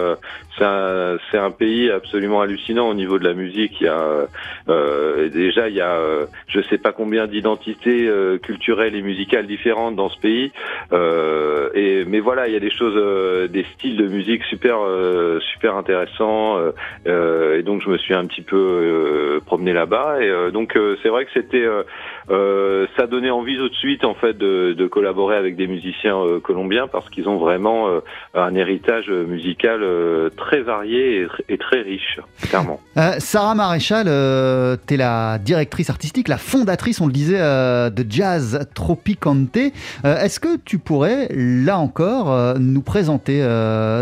c'est 0.57 0.65
un, 0.65 1.19
c'est 1.31 1.39
un 1.39 1.51
pays 1.51 1.91
absolument 1.91 2.41
hallucinant 2.41 2.89
au 2.89 2.95
niveau 2.95 3.19
de 3.19 3.25
la 3.25 3.35
musique. 3.35 3.81
Il 3.81 3.87
y 3.87 3.89
a 3.89 4.27
déjà 5.29 5.69
il 5.69 5.75
y 5.75 5.81
a 5.81 5.99
je 6.47 6.61
sais 6.63 6.79
pas 6.79 6.93
combien 6.93 7.27
d'identités 7.27 8.09
culturelles 8.43 8.95
et 8.95 9.03
musicales 9.03 9.47
différentes 9.47 9.97
dans 9.97 10.09
ce 10.09 10.19
pays. 10.21 10.53
Et 11.75 12.05
mais 12.07 12.21
voilà, 12.21 12.47
il 12.47 12.55
y 12.55 12.57
a 12.57 12.61
des 12.61 12.71
choses, 12.71 13.51
des 13.51 13.65
styles 13.75 13.97
de 13.97 14.07
musique 14.07 14.45
super 14.45 14.79
super 15.41 15.77
intéressants. 15.77 16.59
et 17.07 17.63
donc 17.63 17.83
je 17.83 17.91
me 17.91 17.99
suis 17.99 18.15
un 18.15 18.27
petit 18.27 18.43
peu 18.43 18.88
euh, 18.89 19.41
promené 19.45 19.73
là-bas. 19.73 20.21
Et 20.21 20.29
euh, 20.29 20.51
donc 20.51 20.77
euh, 20.77 20.97
c'est 21.03 21.09
vrai 21.09 21.25
que 21.25 21.31
c'était 21.33 21.67
euh, 22.31 22.87
ça 22.97 23.07
donnait 23.07 23.31
envie 23.31 23.57
tout 23.57 23.69
de 23.69 23.75
suite 23.75 24.05
en 24.05 24.15
fait 24.15 24.37
de, 24.37 24.89
collaborer 24.89 25.37
avec 25.37 25.57
des 25.57 25.67
musiciens 25.67 26.17
euh, 26.17 26.41
colombiens 26.41 26.87
parce 26.89 27.09
qu'ils 27.11 27.29
ont 27.29 27.37
vraiment 27.37 27.89
euh, 27.89 28.01
un 28.35 28.55
héritage 28.55 29.09
musical 29.11 29.83
euh, 29.83 30.31
très 30.37 30.61
varié 30.63 31.21
et, 31.21 31.27
tr- 31.27 31.43
et 31.49 31.59
très 31.59 31.83
riche, 31.83 32.21
clairement. 32.43 32.81
Sarah 33.19 33.55
Maréchal, 33.55 34.07
tu 34.87 34.95
es 34.95 34.97
la 34.97 35.39
directrice 35.39 35.91
artistique, 35.91 36.29
la 36.29 36.39
fondatrice, 36.39 37.01
on 37.01 37.07
le 37.07 37.13
disait, 37.13 37.39
de 37.39 38.07
Jazz 38.09 38.67
Tropicante. 38.75 39.57
Est-ce 40.05 40.41
que 40.41 40.57
tu 40.65 40.79
pourrais, 40.79 41.29
là 41.31 41.79
encore, 41.79 42.59
nous 42.59 42.83
présenter 42.83 43.41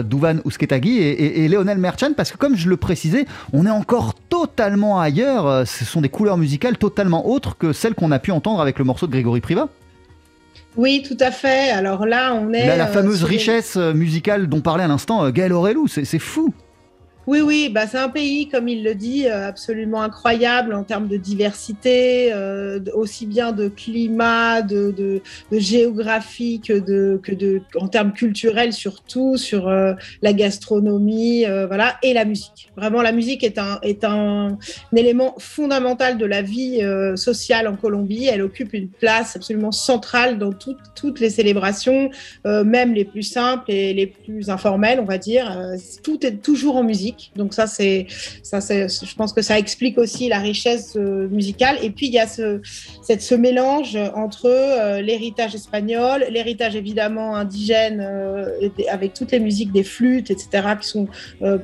Douvan 0.05 0.37
Ousketagui 0.45 0.99
et, 0.99 1.11
et, 1.11 1.45
et 1.45 1.49
Léonel 1.49 1.79
Merchan 1.79 2.12
Parce 2.17 2.33
que 2.33 2.39
comme 2.39 2.57
je 2.57 2.69
le 2.69 2.77
précisais, 2.77 3.27
on 3.53 3.67
est 3.67 3.71
encore 3.71 4.15
totalement 4.15 4.99
ailleurs. 5.01 5.67
Ce 5.67 5.85
sont 5.85 6.01
des 6.01 6.09
couleurs 6.09 6.39
musicales 6.39 6.79
totalement 6.79 7.29
autres 7.29 7.57
que 7.59 7.73
celles 7.73 7.95
qu'on 7.95 8.12
a 8.12 8.16
pu 8.19 8.31
entendre 8.33 8.61
avec 8.61 8.79
le 8.79 8.85
morceau 8.85 9.07
de 9.07 9.13
Grégory 9.13 9.41
Priva. 9.41 9.69
Oui, 10.77 11.03
tout 11.07 11.17
à 11.21 11.31
fait. 11.31 11.71
Alors 11.71 12.07
là, 12.07 12.35
on 12.35 12.53
est. 12.53 12.67
La, 12.67 12.77
la 12.77 12.89
euh, 12.89 12.93
fameuse 12.93 13.25
richesse 13.25 13.77
euh, 13.77 13.95
musicale 13.95 14.47
dont 14.47 14.61
parlait 14.61 14.85
à 14.85 14.89
l'instant 14.89 15.25
euh, 15.25 15.31
Gaël 15.31 15.53
Aurelou, 15.53 15.89
c'est 15.89 16.05
c'est 16.05 16.19
fou. 16.19 16.55
Oui, 17.27 17.41
oui, 17.41 17.69
bah, 17.69 17.89
c'est 17.89 17.99
un 17.99 18.09
pays, 18.09 18.49
comme 18.49 18.69
il 18.69 18.85
le 18.85 18.95
dit, 18.95 19.27
euh, 19.27 19.49
absolument 19.49 20.01
incroyable 20.01 20.73
en 20.75 20.85
termes 20.85 21.09
de 21.09 21.17
diversité, 21.17 22.33
euh, 22.33 22.79
aussi 22.95 23.27
bien 23.27 23.51
de 23.51 23.67
climat, 23.67 24.62
de, 24.62 24.93
de, 24.93 25.21
de 25.51 25.59
géographie 25.59 26.61
que, 26.61 26.75
de, 26.75 27.19
que 27.21 27.33
de, 27.33 27.62
en 27.81 27.89
termes 27.89 28.12
culturels 28.12 28.73
surtout, 28.73 29.37
sur 29.37 29.67
euh, 29.67 29.95
la 30.23 30.33
gastronomie, 30.35 31.45
euh, 31.47 31.67
voilà, 31.67 31.97
et 32.05 32.12
la 32.12 32.25
musique. 32.25 32.71
Vraiment, 32.77 33.03
la 33.03 33.11
musique 33.11 33.43
est 33.43 33.59
un, 33.59 33.81
est 33.83 34.05
un, 34.05 34.57
un 34.93 34.97
élément 34.97 35.35
fondamental 35.39 36.19
de 36.19 36.27
la 36.27 36.43
vie 36.43 36.79
euh, 36.83 37.17
sociale 37.17 37.67
en 37.67 37.75
Colombie. 37.75 38.27
Elle 38.27 38.43
occupe 38.43 38.73
une 38.73 38.89
place 38.89 39.35
absolument 39.35 39.73
centrale 39.73 40.39
dans 40.39 40.53
toutes 40.53 40.79
toutes 40.95 41.19
les 41.19 41.31
célébrations, 41.31 42.09
euh, 42.47 42.62
même 42.62 42.95
les 42.95 43.05
plus 43.05 43.25
simples 43.25 43.71
et 43.73 43.93
les 43.95 44.07
plus 44.07 44.49
informelles, 44.49 45.01
on 45.01 45.05
va 45.05 45.19
dire. 45.19 45.61
Tout 46.05 46.25
est 46.25 46.37
toujours 46.41 46.77
en 46.77 46.85
musique. 46.85 47.16
Donc 47.35 47.55
ça, 47.55 47.67
c'est, 47.67 48.07
ça, 48.43 48.61
c'est, 48.61 48.89
je 48.89 49.15
pense 49.15 49.33
que 49.33 49.43
ça 49.43 49.59
explique 49.59 49.99
aussi 49.99 50.29
la 50.29 50.39
richesse 50.39 50.95
euh, 50.97 51.29
musicale. 51.29 51.77
Et 51.83 51.91
puis 51.91 52.07
il 52.07 52.13
y 52.13 52.19
a 52.19 52.27
ce, 52.27 52.61
cette, 53.03 53.23
ce 53.23 53.35
mélange 53.35 53.97
entre 54.15 54.47
euh, 54.47 55.01
l'héritage 55.01 55.55
espagnol, 55.55 56.25
l'héritage 56.31 56.77
évidemment 56.77 57.37
indigène, 57.37 58.01
euh, 58.01 58.69
avec 58.91 59.15
toutes 59.15 59.33
les 59.33 59.41
musiques 59.41 59.73
des 59.73 59.85
flûtes, 59.85 60.31
etc., 60.31 60.49
qui 60.81 60.89
sont 60.89 61.09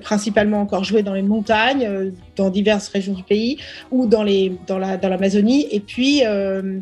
principalement 0.00 0.60
encore 0.60 0.84
jouées 0.84 1.02
dans 1.02 1.14
les 1.14 1.22
montagnes, 1.22 2.12
dans 2.36 2.50
diverses 2.50 2.88
régions 2.88 3.12
du 3.14 3.22
pays, 3.22 3.58
ou 3.90 4.06
dans 4.06 4.22
les, 4.22 4.52
dans 4.66 4.78
la, 4.78 4.96
dans 4.96 5.08
l'Amazonie. 5.08 5.66
Et 5.70 5.80
puis 5.80 6.24
euh, 6.24 6.78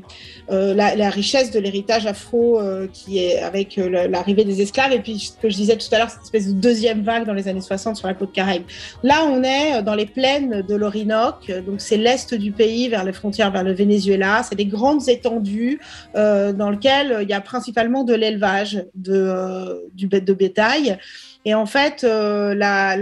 euh, 0.50 0.74
la, 0.74 1.10
richesse 1.10 1.50
de 1.50 1.58
l'héritage 1.58 2.06
afro 2.06 2.60
euh, 2.60 2.86
qui 2.92 3.18
est 3.18 3.38
avec 3.40 3.76
la- 3.76 4.06
l'arrivée 4.06 4.44
des 4.44 4.62
esclaves 4.62 4.92
et 4.92 5.00
puis 5.00 5.18
ce 5.18 5.32
que 5.40 5.50
je 5.50 5.56
disais 5.56 5.76
tout 5.76 5.92
à 5.92 5.98
l'heure 5.98 6.10
cette 6.10 6.22
espèce 6.22 6.48
de 6.48 6.52
deuxième 6.52 7.02
vague 7.02 7.26
dans 7.26 7.32
les 7.34 7.48
années 7.48 7.60
60 7.60 7.96
sur 7.96 8.06
la 8.06 8.14
côte 8.14 8.32
caraïbe. 8.32 8.62
Là 9.02 9.24
on 9.24 9.42
est 9.42 9.82
dans 9.82 9.94
les 9.94 10.06
plaines 10.06 10.62
de 10.62 10.74
l'Orinoque, 10.74 11.50
donc 11.66 11.80
c'est 11.80 11.96
l'est 11.96 12.32
du 12.34 12.52
pays 12.52 12.88
vers 12.88 13.04
les 13.04 13.12
frontières 13.12 13.50
vers 13.50 13.64
le 13.64 13.72
Venezuela, 13.72 14.42
c'est 14.48 14.54
des 14.54 14.66
grandes 14.66 15.08
étendues 15.08 15.80
dans 16.14 16.70
lesquelles 16.70 17.18
il 17.22 17.28
y 17.28 17.32
a 17.32 17.40
principalement 17.40 18.04
de 18.04 18.14
l'élevage 18.14 18.84
de, 18.94 19.88
du 19.94 20.06
de 20.06 20.32
bétail. 20.32 20.98
Et 21.46 21.54
en 21.54 21.64
fait, 21.66 22.02
là, 22.02 22.96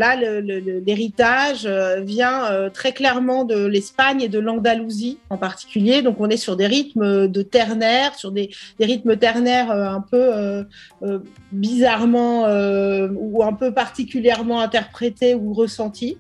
l'héritage 0.87 1.67
euh, 1.67 2.01
euh, 2.45 2.71
très 2.71 2.93
clairement 2.93 3.45
de 3.45 3.67
l'Espagne 3.67 4.23
et 4.23 4.29
de 4.29 4.39
l'Andalousie 4.39 5.19
en 5.31 5.37
particulier. 5.37 6.03
Donc, 6.03 6.17
on 6.21 6.29
est 6.29 6.37
sur 6.37 6.57
des 6.57 6.67
rythmes 6.67 7.29
de 7.29 7.43
ternaire, 7.43 8.15
sur 8.15 8.33
des, 8.33 8.51
des 8.79 8.87
rythmes 8.87 9.17
ternaires 9.17 9.71
euh, 9.71 9.85
un 9.89 10.01
peu 10.01 10.17
euh, 10.35 10.65
euh, 11.03 11.19
bizarrement 11.53 12.47
euh, 12.47 13.09
ou 13.15 13.43
un 13.43 13.53
peu 13.53 13.73
particulièrement 13.73 14.61
interprétés 14.61 15.35
ou 15.35 15.53
ressentis. 15.53 16.17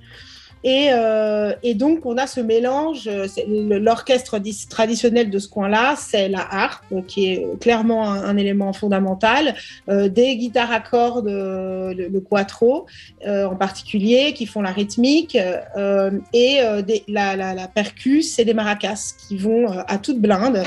Et, 0.65 0.89
euh, 0.91 1.53
et, 1.63 1.75
donc, 1.75 2.05
on 2.05 2.17
a 2.17 2.27
ce 2.27 2.41
mélange. 2.41 3.09
L'orchestre 3.47 4.39
traditionnel 4.69 5.31
de 5.31 5.39
ce 5.39 5.49
coin-là, 5.49 5.95
c'est 5.97 6.29
la 6.29 6.47
harpe, 6.51 7.07
qui 7.07 7.33
est 7.33 7.61
clairement 7.61 8.11
un, 8.11 8.37
élément 8.37 8.73
fondamental, 8.73 9.55
euh, 9.89 10.09
des 10.09 10.37
guitares 10.37 10.73
à 10.73 10.81
cordes, 10.81 11.29
le, 11.29 12.09
le 12.09 12.21
quattro 12.21 12.87
en 13.27 13.57
particulier, 13.57 14.33
qui 14.35 14.47
font 14.47 14.63
la 14.63 14.71
rythmique, 14.73 15.37
et 15.37 16.61
la, 17.09 17.37
la, 17.37 17.55
la 17.55 17.69
percus 17.69 18.39
et 18.39 18.45
des 18.45 18.55
maracas 18.55 19.15
qui 19.29 19.37
vont 19.37 19.69
à 19.71 19.99
toute 19.99 20.21
blinde 20.21 20.63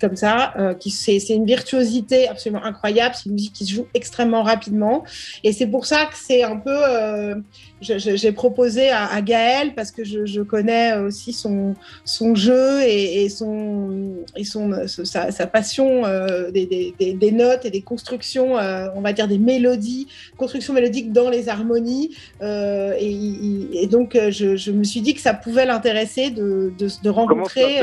comme 0.00 0.16
ça. 0.16 0.54
Euh, 0.58 0.74
qui 0.74 0.90
c'est 0.90 1.18
une 1.30 1.46
virtuosité 1.46 2.28
absolument 2.28 2.64
incroyable. 2.64 3.14
C'est 3.14 3.26
une 3.26 3.34
musique 3.34 3.52
qui 3.52 3.64
se 3.64 3.72
joue 3.72 3.86
extrêmement 3.94 4.42
rapidement. 4.42 5.04
Et 5.42 5.52
c'est 5.52 5.66
pour 5.66 5.86
ça 5.86 6.06
que 6.06 6.16
c'est 6.16 6.42
un 6.42 6.56
peu. 6.56 6.70
Euh, 6.70 7.36
j'ai 7.80 8.32
proposé 8.32 8.90
à, 8.90 9.06
à, 9.06 9.20
Gaël 9.20 9.74
parce 9.74 9.90
que 9.90 10.04
je, 10.04 10.24
je, 10.24 10.40
connais 10.40 10.96
aussi 10.96 11.34
son, 11.34 11.74
son 12.04 12.34
jeu 12.34 12.80
et, 12.82 13.24
et 13.24 13.28
son, 13.28 14.14
et 14.36 14.44
son, 14.44 14.86
sa, 14.86 15.30
sa 15.30 15.46
passion 15.46 16.06
euh, 16.06 16.50
des, 16.50 16.64
des, 16.66 17.12
des, 17.12 17.32
notes 17.32 17.66
et 17.66 17.70
des 17.70 17.82
constructions, 17.82 18.54
on 18.54 19.00
va 19.02 19.12
dire 19.12 19.28
des 19.28 19.38
mélodies, 19.38 20.08
constructions 20.38 20.72
mélodiques 20.72 21.12
dans 21.12 21.28
les 21.28 21.48
harmonies. 21.50 22.16
Et, 22.42 23.82
et, 23.82 23.86
donc, 23.86 24.16
je, 24.30 24.56
je, 24.56 24.70
me 24.70 24.84
suis 24.84 25.02
dit 25.02 25.14
que 25.14 25.20
ça 25.20 25.34
pouvait 25.34 25.66
l'intéresser 25.66 26.30
de, 26.30 26.72
de, 26.78 26.88
de, 27.02 27.10
rencontrer. 27.10 27.80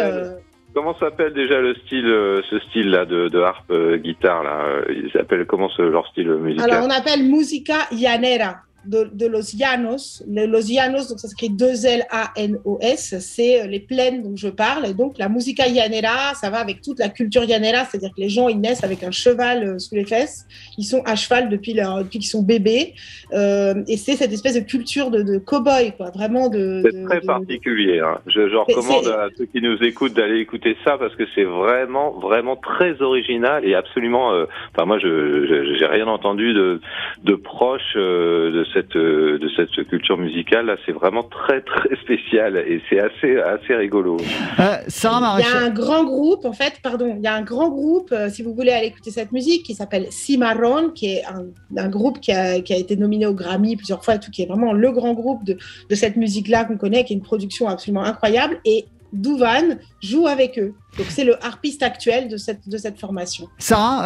Comment 0.73 0.97
s'appelle 0.97 1.33
déjà 1.33 1.59
le 1.59 1.75
style, 1.75 2.05
euh, 2.05 2.41
ce 2.49 2.59
style-là 2.59 3.05
de, 3.05 3.27
de 3.27 3.39
harpe 3.41 3.71
euh, 3.71 3.97
guitare 3.97 4.43
là 4.43 4.61
euh, 4.65 4.85
Ils 4.89 5.11
s'appellent 5.11 5.45
comment 5.45 5.69
ce, 5.69 5.81
leur 5.81 6.07
style 6.07 6.29
musical? 6.29 6.71
Alors 6.71 6.85
on 6.85 6.89
appelle 6.89 7.23
musica 7.23 7.87
llanera 7.91 8.61
de, 8.85 9.27
Los 9.27 9.55
Llanos. 9.55 10.23
Les 10.27 10.47
Los 10.47 10.69
Llanos, 10.69 11.07
donc 11.07 11.19
ça 11.19 11.27
s'écrit 11.27 11.49
2-L-A-N-O-S, 11.49 13.15
c'est 13.19 13.61
euh, 13.61 13.67
les 13.67 13.79
plaines 13.79 14.23
dont 14.23 14.35
je 14.35 14.47
parle. 14.47 14.85
Et 14.87 14.93
donc 14.93 15.17
la 15.17 15.29
musica 15.29 15.67
llanera, 15.67 16.33
ça 16.35 16.49
va 16.49 16.59
avec 16.59 16.81
toute 16.81 16.99
la 16.99 17.09
culture 17.09 17.43
llanera, 17.43 17.85
c'est-à-dire 17.85 18.09
que 18.09 18.21
les 18.21 18.29
gens, 18.29 18.47
ils 18.47 18.59
naissent 18.59 18.83
avec 18.83 19.03
un 19.03 19.11
cheval 19.11 19.63
euh, 19.63 19.79
sous 19.79 19.95
les 19.95 20.05
fesses. 20.05 20.45
Ils 20.77 20.83
sont 20.83 21.01
à 21.05 21.15
cheval 21.15 21.49
depuis, 21.49 21.73
leur, 21.73 21.99
depuis 21.99 22.19
qu'ils 22.19 22.29
sont 22.29 22.43
bébés. 22.43 22.93
Euh, 23.33 23.75
et 23.87 23.97
c'est 23.97 24.15
cette 24.15 24.33
espèce 24.33 24.55
de 24.55 24.61
culture 24.61 25.11
de, 25.11 25.21
de 25.21 25.37
cow-boy, 25.37 25.93
quoi, 25.97 26.11
vraiment 26.11 26.49
de... 26.49 26.81
C'est 26.83 27.03
très 27.05 27.21
particulier. 27.21 27.99
Hein. 27.99 28.19
Je, 28.27 28.49
je 28.49 28.55
recommande 28.55 29.07
à 29.07 29.27
ceux 29.37 29.45
qui 29.45 29.61
nous 29.61 29.77
écoutent 29.83 30.13
d'aller 30.13 30.39
écouter 30.39 30.75
ça 30.83 30.97
parce 30.97 31.15
que 31.15 31.23
c'est 31.35 31.43
vraiment, 31.43 32.11
vraiment 32.19 32.55
très 32.55 33.01
original 33.01 33.65
et 33.65 33.75
absolument... 33.75 34.31
Enfin, 34.73 34.85
moi, 34.85 34.97
je 34.99 35.75
j'ai 35.77 35.85
rien 35.85 36.07
entendu 36.07 36.53
de, 36.53 36.81
de 37.23 37.35
proche 37.35 37.95
de 37.95 38.65
cette 38.73 38.95
euh, 38.95 39.37
de 39.39 39.49
cette 39.55 39.87
culture 39.87 40.17
musicale 40.17 40.65
là, 40.65 40.75
c'est 40.85 40.91
vraiment 40.91 41.23
très 41.23 41.61
très 41.61 41.95
spécial 41.97 42.57
et 42.57 42.81
c'est 42.89 42.99
assez 42.99 43.37
assez 43.37 43.75
rigolo. 43.75 44.17
Euh, 44.59 44.77
il 44.87 45.03
y 45.03 45.57
a 45.57 45.59
un 45.59 45.69
grand 45.69 46.03
groupe 46.03 46.45
en 46.45 46.53
fait, 46.53 46.79
pardon, 46.81 47.15
il 47.17 47.23
y 47.23 47.27
a 47.27 47.35
un 47.35 47.41
grand 47.41 47.69
groupe 47.69 48.11
euh, 48.11 48.29
si 48.29 48.43
vous 48.43 48.53
voulez 48.53 48.71
aller 48.71 48.87
écouter 48.87 49.11
cette 49.11 49.31
musique 49.31 49.63
qui 49.63 49.73
s'appelle 49.73 50.07
Cimarron, 50.09 50.89
qui 50.89 51.13
est 51.13 51.23
un, 51.75 51.89
groupe 51.89 52.19
qui 52.19 52.31
a, 52.31 52.61
qui 52.61 52.73
a, 52.73 52.77
été 52.77 52.95
nominé 52.95 53.25
au 53.25 53.33
Grammy 53.33 53.75
plusieurs 53.75 54.03
fois, 54.03 54.17
tout 54.17 54.31
qui 54.31 54.43
est 54.43 54.47
vraiment 54.47 54.73
le 54.73 54.91
grand 54.91 55.13
groupe 55.13 55.43
de, 55.43 55.57
de 55.89 55.95
cette 55.95 56.15
musique 56.15 56.47
là 56.47 56.65
qu'on 56.65 56.77
connaît, 56.77 57.03
qui 57.03 57.13
est 57.13 57.17
une 57.17 57.21
production 57.21 57.67
absolument 57.67 58.03
incroyable 58.03 58.59
et 58.65 58.85
Douvan 59.13 59.77
joue 60.01 60.27
avec 60.27 60.57
eux. 60.57 60.73
Donc 60.97 61.07
c'est 61.09 61.23
le 61.23 61.41
harpiste 61.43 61.83
actuel 61.83 62.27
de 62.27 62.35
cette, 62.35 62.67
de 62.67 62.77
cette 62.77 62.99
formation. 62.99 63.47
Sarah, 63.59 64.05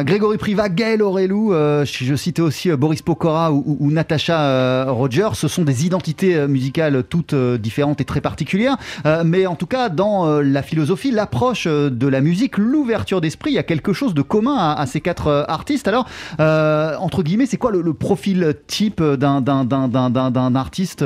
euh, 0.00 0.02
Grégory 0.04 0.38
Priva, 0.38 0.70
Gaël 0.70 1.02
Aurelou, 1.02 1.52
euh, 1.52 1.84
je 1.84 2.14
citais 2.14 2.40
aussi 2.40 2.70
euh, 2.70 2.78
Boris 2.78 3.02
Pokora 3.02 3.52
ou, 3.52 3.76
ou, 3.78 3.90
Natasha 3.90 4.90
Rogers, 4.90 5.34
ce 5.34 5.48
sont 5.48 5.64
des 5.64 5.84
identités 5.84 6.46
musicales 6.46 7.04
toutes 7.04 7.34
différentes 7.34 8.00
et 8.00 8.04
très 8.04 8.20
particulières, 8.20 8.76
mais 9.24 9.46
en 9.46 9.54
tout 9.54 9.66
cas 9.66 9.88
dans 9.88 10.40
la 10.40 10.62
philosophie, 10.62 11.10
l'approche 11.10 11.66
de 11.66 12.06
la 12.06 12.20
musique, 12.20 12.58
l'ouverture 12.58 13.20
d'esprit, 13.20 13.50
il 13.50 13.54
y 13.54 13.58
a 13.58 13.62
quelque 13.62 13.92
chose 13.92 14.14
de 14.14 14.22
commun 14.22 14.56
à, 14.56 14.86
ces 14.86 15.00
quatre 15.00 15.46
artistes. 15.48 15.88
Alors, 15.88 16.06
entre 16.38 17.22
guillemets, 17.22 17.46
c'est 17.46 17.56
quoi 17.56 17.72
le, 17.72 17.80
le, 17.80 17.94
profil 17.94 18.54
type 18.66 19.02
d'un 19.02 20.54
artiste 20.54 21.04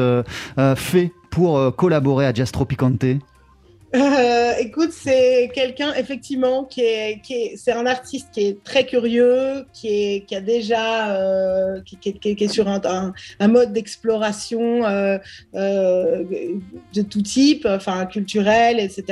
fait? 0.77 1.13
Pour 1.33 1.75
collaborer 1.75 2.27
à 2.27 2.35
Jazz 2.35 2.53
Tropicante 2.53 3.05
euh, 3.95 4.53
écoute, 4.59 4.91
c'est 4.93 5.51
quelqu'un 5.55 5.93
effectivement 5.95 6.65
qui 6.65 6.81
est, 6.81 7.21
qui 7.23 7.35
est 7.35 7.57
c'est 7.57 7.73
un 7.73 7.85
artiste 7.85 8.29
qui 8.33 8.47
est 8.47 8.65
très 8.65 8.87
curieux, 8.87 9.67
qui 9.75 9.89
est, 9.89 10.27
qui 10.27 10.35
a 10.35 10.41
déjà, 10.41 11.11
euh, 11.11 11.81
qui, 11.85 11.97
qui, 11.97 12.45
est 12.45 12.49
sur 12.49 12.69
un, 12.69 13.13
un, 13.39 13.49
mode 13.49 13.73
d'exploration 13.73 14.87
euh, 14.87 15.19
euh, 15.55 16.25
de 16.95 17.03
tout 17.03 17.21
type, 17.21 17.67
enfin 17.69 18.07
culturel, 18.07 18.81
etc. 18.81 19.05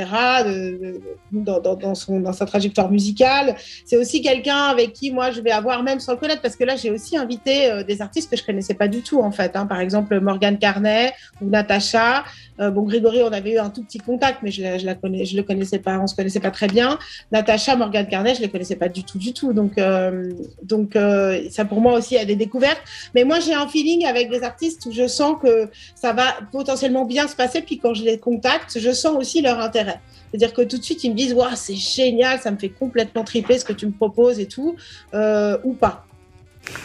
De, 0.45 1.01
dans, 1.31 1.59
dans, 1.59 1.75
dans, 1.75 1.95
son, 1.95 2.19
dans 2.19 2.33
sa 2.33 2.47
trajectoire 2.47 2.89
musicale. 2.89 3.55
C'est 3.85 3.97
aussi 3.97 4.21
quelqu'un 4.21 4.63
avec 4.65 4.93
qui 4.93 5.11
moi 5.11 5.29
je 5.29 5.41
vais 5.41 5.51
avoir, 5.51 5.83
même 5.83 5.99
sans 5.99 6.13
le 6.13 6.17
connaître, 6.17 6.41
parce 6.41 6.55
que 6.55 6.63
là 6.63 6.75
j'ai 6.75 6.89
aussi 6.89 7.17
invité 7.17 7.83
des 7.87 8.01
artistes 8.01 8.31
que 8.31 8.37
je 8.37 8.43
connaissais 8.43 8.73
pas 8.73 8.87
du 8.87 9.03
tout 9.03 9.21
en 9.21 9.31
fait. 9.31 9.55
Hein. 9.55 9.67
Par 9.67 9.79
exemple 9.79 10.19
Morgane 10.19 10.57
Carnet 10.57 11.13
ou 11.39 11.49
Natacha. 11.49 12.23
Bon 12.57 12.83
Grégory, 12.83 13.23
on 13.23 13.31
avait 13.31 13.53
eu 13.53 13.57
un 13.57 13.71
tout 13.71 13.83
petit 13.83 13.97
contact, 13.97 14.39
mais 14.43 14.51
je 14.51 14.61
je 14.77 14.85
la 14.85 14.95
connais, 14.95 15.25
je 15.25 15.35
le 15.35 15.43
connaissais 15.43 15.79
pas, 15.79 15.99
on 15.99 16.07
se 16.07 16.15
connaissait 16.15 16.39
pas 16.39 16.51
très 16.51 16.67
bien. 16.67 16.97
Natacha, 17.31 17.75
Morgane 17.75 18.07
Carnet, 18.07 18.35
je 18.35 18.41
les 18.41 18.49
connaissais 18.49 18.75
pas 18.75 18.89
du 18.89 19.03
tout, 19.03 19.17
du 19.17 19.33
tout. 19.33 19.53
Donc, 19.53 19.77
euh, 19.77 20.31
donc 20.63 20.95
euh, 20.95 21.49
ça 21.49 21.65
pour 21.65 21.81
moi 21.81 21.93
aussi 21.97 22.17
a 22.17 22.25
des 22.25 22.35
découvertes. 22.35 22.81
Mais 23.15 23.23
moi, 23.23 23.39
j'ai 23.39 23.53
un 23.53 23.67
feeling 23.67 24.05
avec 24.05 24.29
des 24.29 24.43
artistes 24.43 24.85
où 24.85 24.91
je 24.91 25.07
sens 25.07 25.37
que 25.41 25.69
ça 25.95 26.13
va 26.13 26.35
potentiellement 26.51 27.05
bien 27.05 27.27
se 27.27 27.35
passer. 27.35 27.61
Puis 27.61 27.77
quand 27.77 27.93
je 27.93 28.03
les 28.03 28.17
contacte, 28.17 28.79
je 28.79 28.91
sens 28.91 29.15
aussi 29.17 29.41
leur 29.41 29.59
intérêt. 29.59 29.99
C'est-à-dire 30.29 30.53
que 30.53 30.61
tout 30.61 30.77
de 30.77 30.83
suite, 30.83 31.03
ils 31.03 31.11
me 31.11 31.15
disent, 31.15 31.33
waouh, 31.33 31.49
c'est 31.55 31.75
génial, 31.75 32.39
ça 32.39 32.51
me 32.51 32.57
fait 32.57 32.69
complètement 32.69 33.23
triper 33.23 33.59
ce 33.59 33.65
que 33.65 33.73
tu 33.73 33.85
me 33.85 33.91
proposes 33.91 34.39
et 34.39 34.47
tout, 34.47 34.75
euh, 35.13 35.57
ou 35.63 35.73
pas. 35.73 36.05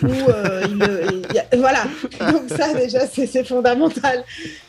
Euh, 0.05 0.67
voilà, 1.57 1.85
donc 2.33 2.43
ça 2.49 2.75
déjà 2.75 3.07
c'est 3.07 3.45
fondamental. 3.47 4.25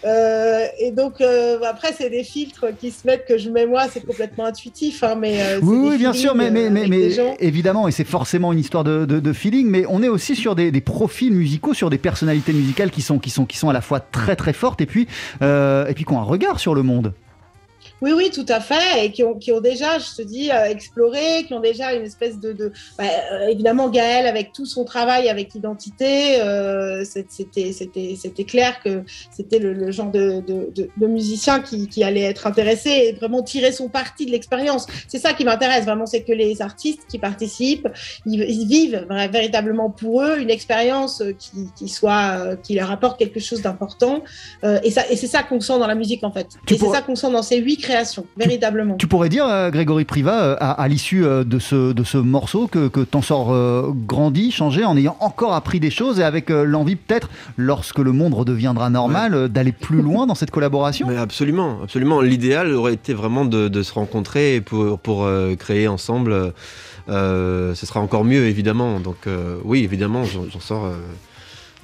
Euh, 0.06 0.66
et 0.80 0.92
donc 0.92 1.22
euh, 1.22 1.60
après 1.68 1.94
c'est 1.98 2.10
des 2.10 2.24
filtres 2.24 2.66
qui 2.80 2.92
se 2.92 3.06
mettent 3.06 3.26
que 3.26 3.38
je 3.38 3.50
mets 3.50 3.66
moi, 3.66 3.86
c'est 3.92 4.06
complètement 4.06 4.46
intuitif, 4.46 5.04
hein, 5.04 5.16
mais 5.16 5.58
oui, 5.62 5.98
bien 5.98 6.14
sûr, 6.14 6.36
mais, 6.36 6.52
mais, 6.52 6.70
mais, 6.70 7.10
évidemment, 7.40 7.88
et 7.88 7.92
c'est 7.92 8.04
forcément 8.04 8.54
une 8.54 8.60
histoire 8.60 8.84
de, 8.84 9.06
de, 9.06 9.34
feeling, 9.34 9.68
mais 9.68 9.86
on 9.90 10.04
est 10.04 10.10
aussi 10.10 10.36
sur 10.36 10.56
des, 10.56 10.72
des, 10.72 10.82
profils 10.82 11.34
musicaux, 11.34 11.74
sur 11.74 11.90
des 11.90 11.98
personnalités 11.98 12.54
musicales 12.54 12.92
qui 12.92 13.02
sont 13.02 13.20
qui 13.20 13.30
sont 13.30 13.46
qui 13.46 13.58
sont 13.58 13.70
à 13.70 13.74
la 13.74 13.82
fois 13.82 14.00
très 14.00 14.36
très 14.36 14.54
fortes 14.54 14.82
et 14.82 14.86
puis 14.86 15.08
et 15.42 15.94
puis 15.94 16.06
qui 16.06 16.14
ont 16.14 16.20
un 16.20 16.24
regard 16.24 16.60
sur 16.60 16.76
le 16.76 16.84
monde. 16.84 17.14
Oui, 18.02 18.12
oui, 18.16 18.30
tout 18.32 18.46
à 18.50 18.60
fait, 18.60 19.06
et 19.06 19.12
qui 19.12 19.24
ont, 19.24 19.36
qui 19.36 19.52
ont 19.52 19.62
déjà, 19.62 19.98
je 19.98 20.16
te 20.16 20.22
dis, 20.22 20.52
euh, 20.52 20.66
exploré, 20.66 21.46
qui 21.48 21.54
ont 21.54 21.60
déjà 21.60 21.94
une 21.94 22.04
espèce 22.04 22.40
de... 22.40 22.54
de 22.54 22.72
bah, 22.98 23.06
euh, 23.34 23.48
évidemment, 23.48 23.90
Gaël, 23.90 24.28
avec 24.28 24.54
tout 24.54 24.66
son 24.66 24.86
travail 24.86 25.30
avec 25.30 25.54
l'identité, 25.54 26.42
euh, 26.42 27.04
c'était 27.06 28.44
clair 28.46 28.80
que 28.84 29.04
c'était 29.32 29.60
le, 29.60 29.74
le, 29.74 29.92
genre 29.92 30.12
de, 30.12 30.42
de, 30.42 30.72
de, 30.76 31.08
musicien 31.08 31.60
qui, 31.60 31.88
qui, 31.88 32.04
allait 32.04 32.22
être 32.22 32.46
intéressé 32.46 32.90
et 32.90 33.14
vraiment 33.14 33.42
tirer 33.42 33.72
son 33.72 33.90
parti 33.90 34.26
de 34.26 34.32
l'expérience. 34.32 34.86
C'est 35.08 35.20
ça 35.20 35.34
qui 35.34 35.44
m'intéresse 35.44 35.86
vraiment, 35.86 36.06
c'est 36.06 36.22
que 36.22 36.34
les 36.34 36.62
artistes 36.62 37.02
qui 37.10 37.18
participent, 37.18 37.88
ils, 38.26 38.42
ils, 38.42 38.68
vivent 38.68 39.08
véritablement 39.32 39.90
pour 39.90 40.22
eux 40.22 40.40
une 40.40 40.50
expérience 40.50 41.24
qui, 41.40 41.70
qui, 41.76 41.90
soit, 41.90 42.56
qui 42.64 42.76
leur 42.76 42.92
apporte 42.92 43.18
quelque 43.18 43.40
chose 43.40 43.62
d'important. 43.62 44.24
Euh, 44.64 44.80
et, 44.84 44.92
ça, 44.92 45.04
et 45.10 45.16
c'est 45.16 45.28
ça 45.28 45.44
qu'on 45.44 45.60
sent 45.60 45.80
dans 45.80 45.88
la 45.88 45.96
musique, 45.96 46.24
en 46.24 46.32
fait. 46.32 46.48
et 46.70 46.78
c'est 46.78 46.90
ça 46.90 47.02
qu'on 47.02 47.16
sent 47.16 47.32
dans 47.32 47.44
ces 47.44 47.58
huit 47.58 47.78
création, 47.88 48.26
véritablement. 48.38 48.96
Tu, 48.96 49.08
pourrais 49.08 49.30
dire, 49.30 49.46
euh, 49.48 49.70
Grégory 49.70 50.06
Priva, 50.06 50.44
euh, 50.44 50.56
à, 50.60 50.88
l'issue 50.88 51.26
euh, 51.26 51.44
de 51.44 51.60
ce, 51.60 51.94
de 51.94 52.04
ce 52.04 52.18
morceau, 52.18 52.68
que, 52.68 52.88
que 52.88 53.00
t'en 53.00 53.22
sors 53.22 53.48
grandi, 54.06 54.52
changé, 54.52 54.84
en 54.86 54.98
ayant 54.98 55.18
encore 55.20 55.54
appris 55.54 55.80
des 55.80 55.90
choses 55.90 56.20
et 56.20 56.24
avec 56.24 56.50
l'envie 56.50 56.96
peut-être, 56.96 57.30
lorsque 57.56 58.00
le 58.00 58.12
monde 58.12 58.34
redeviendra 58.34 58.90
normal, 58.90 59.50
d'aller 59.50 59.72
plus 59.72 60.02
loin 60.02 60.28
dans 60.28 60.36
cette 60.36 60.52
collaboration? 60.52 61.08
Mais 61.08 61.18
Absolument, 61.18 61.80
absolument. 61.84 62.22
L'idéal 62.22 62.74
aurait 62.74 62.94
été 62.94 63.14
vraiment 63.14 63.46
de, 63.46 63.68
de 63.68 63.84
se 63.84 63.94
rencontrer 63.94 64.62
pour, 64.62 65.00
pour 65.00 65.28
créer 65.58 65.88
ensemble. 65.88 66.54
ce 67.08 67.74
sera 67.76 68.00
encore 68.00 68.26
mieux, 68.26 68.46
évidemment. 68.48 69.00
Donc 69.00 69.28
oui, 69.64 69.84
évidemment, 69.84 70.24
j'en 70.24 70.60
sors 70.60 70.92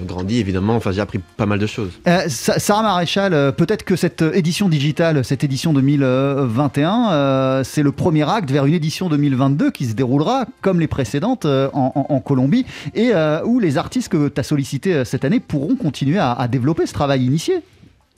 grandi 0.01 0.39
évidemment. 0.39 0.75
Enfin, 0.75 0.91
j'ai 0.91 1.01
appris 1.01 1.19
pas 1.37 1.45
mal 1.45 1.59
de 1.59 1.67
choses. 1.67 1.91
Euh, 2.07 2.23
Sarah 2.27 2.83
Maréchal, 2.83 3.33
euh, 3.33 3.51
peut-être 3.51 3.83
que 3.83 3.95
cette 3.95 4.21
édition 4.21 4.69
digitale, 4.69 5.23
cette 5.23 5.43
édition 5.43 5.73
2021, 5.73 7.11
euh, 7.11 7.63
c'est 7.63 7.83
le 7.83 7.91
premier 7.91 8.27
acte 8.29 8.51
vers 8.51 8.65
une 8.65 8.73
édition 8.73 9.09
2022 9.09 9.71
qui 9.71 9.85
se 9.85 9.93
déroulera 9.93 10.45
comme 10.61 10.79
les 10.79 10.87
précédentes 10.87 11.45
en, 11.45 12.19
Colombie 12.23 12.65
et 12.95 13.11
où 13.43 13.59
les 13.59 13.77
artistes 13.77 14.09
que 14.09 14.29
tu 14.29 14.39
as 14.39 14.43
sollicités 14.43 15.03
cette 15.03 15.25
année 15.25 15.39
pourront 15.39 15.75
continuer 15.75 16.19
à, 16.19 16.47
développer 16.49 16.85
ce 16.85 16.93
travail 16.93 17.25
initié. 17.25 17.55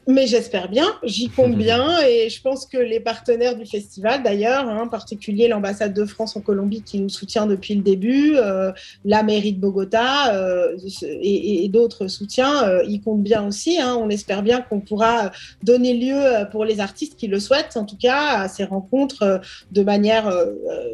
Mais 0.07 0.27
j'espère 0.27 0.69
bien, 0.69 0.85
j'y 1.03 1.29
compte 1.29 1.55
bien 1.57 1.99
et 2.07 2.29
je 2.29 2.39
pense 2.39 2.67
que 2.67 2.77
les 2.77 2.99
partenaires 2.99 3.55
du 3.55 3.65
festival, 3.65 4.21
d'ailleurs, 4.21 4.67
hein, 4.69 4.83
en 4.83 4.87
particulier 4.87 5.47
l'ambassade 5.47 5.95
de 5.95 6.05
France 6.05 6.35
en 6.35 6.41
Colombie 6.41 6.83
qui 6.83 6.99
nous 6.99 7.09
soutient 7.09 7.47
depuis 7.47 7.73
le 7.73 7.81
début, 7.81 8.35
euh, 8.35 8.71
la 9.03 9.23
mairie 9.23 9.53
de 9.53 9.59
Bogota 9.59 10.35
euh, 10.35 10.77
et, 11.01 11.65
et 11.65 11.69
d'autres 11.69 12.07
soutiens, 12.07 12.67
euh, 12.67 12.83
y 12.87 13.01
comptent 13.01 13.23
bien 13.23 13.47
aussi. 13.47 13.79
hein. 13.81 13.97
On 13.99 14.09
espère 14.11 14.43
bien 14.43 14.61
qu'on 14.61 14.79
pourra 14.79 15.31
donner 15.63 15.95
lieu 15.95 16.15
euh, 16.15 16.45
pour 16.45 16.65
les 16.65 16.79
artistes 16.79 17.15
qui 17.15 17.25
le 17.25 17.39
souhaitent, 17.39 17.75
en 17.75 17.85
tout 17.85 17.97
cas, 17.97 18.41
à 18.41 18.47
ces 18.47 18.63
rencontres 18.63 19.23
euh, 19.23 19.37
de 19.71 19.81
manière 19.81 20.27
euh, 20.27 20.53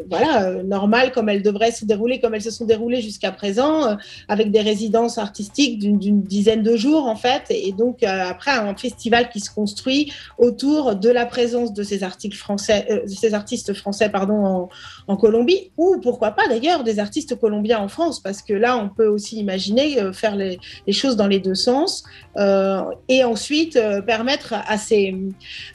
voilà, 0.09 0.63
normale 0.63 1.11
comme 1.11 1.27
elles 1.27 1.43
devraient 1.43 1.71
se 1.73 1.83
dérouler, 1.83 2.21
comme 2.21 2.33
elles 2.33 2.41
se 2.41 2.51
sont 2.51 2.65
déroulées 2.65 3.01
jusqu'à 3.01 3.31
présent, 3.33 3.97
avec 4.29 4.51
des 4.51 4.61
résidences 4.61 5.17
artistiques 5.17 5.79
d'une 5.79 5.99
d'une 5.99 6.21
dizaine 6.21 6.63
de 6.63 6.77
jours 6.77 7.07
en 7.07 7.17
fait, 7.17 7.43
et 7.49 7.73
donc 7.73 8.03
euh, 8.03 8.07
après 8.29 8.51
un 8.51 8.73
festival 8.75 9.00
qui 9.31 9.39
se 9.39 9.49
construit 9.53 10.11
autour 10.37 10.95
de 10.95 11.09
la 11.09 11.25
présence 11.25 11.73
de 11.73 11.83
ces 11.83 12.03
euh, 12.03 13.33
artistes 13.33 13.73
français 13.73 14.09
pardon 14.09 14.69
en, 15.07 15.17
Colombie, 15.17 15.71
ou 15.77 15.99
pourquoi 16.01 16.31
pas 16.31 16.47
d'ailleurs 16.47 16.83
des 16.83 16.97
artistes 16.99 17.39
colombiens 17.39 17.79
en 17.79 17.87
France, 17.87 18.19
parce 18.19 18.41
que 18.41 18.53
là 18.53 18.77
on 18.77 18.89
peut 18.89 19.07
aussi 19.07 19.37
imaginer 19.37 20.01
euh, 20.01 20.13
faire 20.13 20.35
les, 20.35 20.59
choses 20.91 21.15
dans 21.15 21.27
les 21.27 21.39
deux 21.39 21.55
sens, 21.55 22.03
euh, 22.37 22.81
et 23.07 23.23
ensuite 23.23 23.79
permettre 24.05 24.53
à 24.53 24.77
ces, 24.77 25.15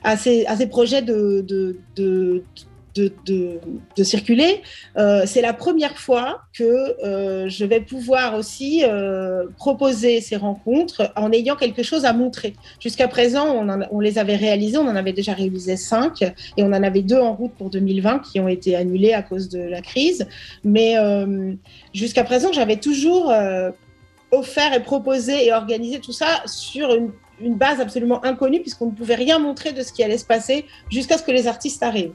à 0.02 0.16
ces, 0.16 0.46
à 0.46 0.56
ces 0.56 0.66
projets 0.66 1.02
de, 1.02 1.44
de, 3.00 4.02
circuler. 4.02 4.62
Euh, 4.96 5.22
c'est 5.26 5.40
la 5.40 5.52
première 5.52 5.98
fois 5.98 6.42
que 6.52 6.64
euh, 7.04 7.48
je 7.48 7.64
vais 7.64 7.80
pouvoir 7.80 8.34
aussi 8.34 8.82
euh, 8.84 9.46
proposer 9.56 10.20
ces 10.20 10.36
rencontres 10.36 11.12
en 11.16 11.32
ayant 11.32 11.56
quelque 11.56 11.82
chose 11.82 12.04
à 12.04 12.12
montrer. 12.12 12.54
Jusqu'à 12.80 13.08
présent, 13.08 13.66
on, 13.90 14.00
les 14.00 14.18
avait 14.18 14.36
réalisés, 14.36 14.78
on 14.78 14.88
en 14.88 14.96
avait 14.96 15.12
déjà 15.12 15.32
réalisé 15.32 15.76
cinq 15.76 16.22
et 16.22 16.62
on 16.62 16.72
en 16.72 16.82
avait 16.82 17.02
deux 17.02 17.18
en 17.18 17.34
route 17.34 17.52
pour 17.52 17.70
2020 17.70 18.20
qui 18.20 18.40
ont 18.40 18.48
été 18.48 18.76
annulés 18.76 19.12
à 19.12 19.22
cause 19.22 19.48
de 19.48 19.60
la 19.60 19.82
crise. 19.82 20.26
Mais 20.64 20.94
jusqu'à 21.92 22.24
présent, 22.24 22.52
j'avais 22.52 22.76
toujours 22.76 23.32
offert 24.30 24.72
et 24.74 24.82
proposé 24.82 25.46
et 25.46 25.52
organisé 25.52 26.00
tout 26.00 26.12
ça 26.12 26.42
sur 26.46 26.94
une 26.94 27.10
une 27.40 27.56
base 27.56 27.80
absolument 27.80 28.24
inconnue 28.24 28.60
puisqu'on 28.60 28.86
ne 28.86 28.92
pouvait 28.92 29.14
rien 29.14 29.38
montrer 29.38 29.72
de 29.72 29.82
ce 29.82 29.92
qui 29.92 30.02
allait 30.02 30.18
se 30.18 30.24
passer 30.24 30.64
jusqu'à 30.90 31.18
ce 31.18 31.22
que 31.22 31.30
les 31.30 31.46
artistes 31.46 31.82
arrivent. 31.82 32.14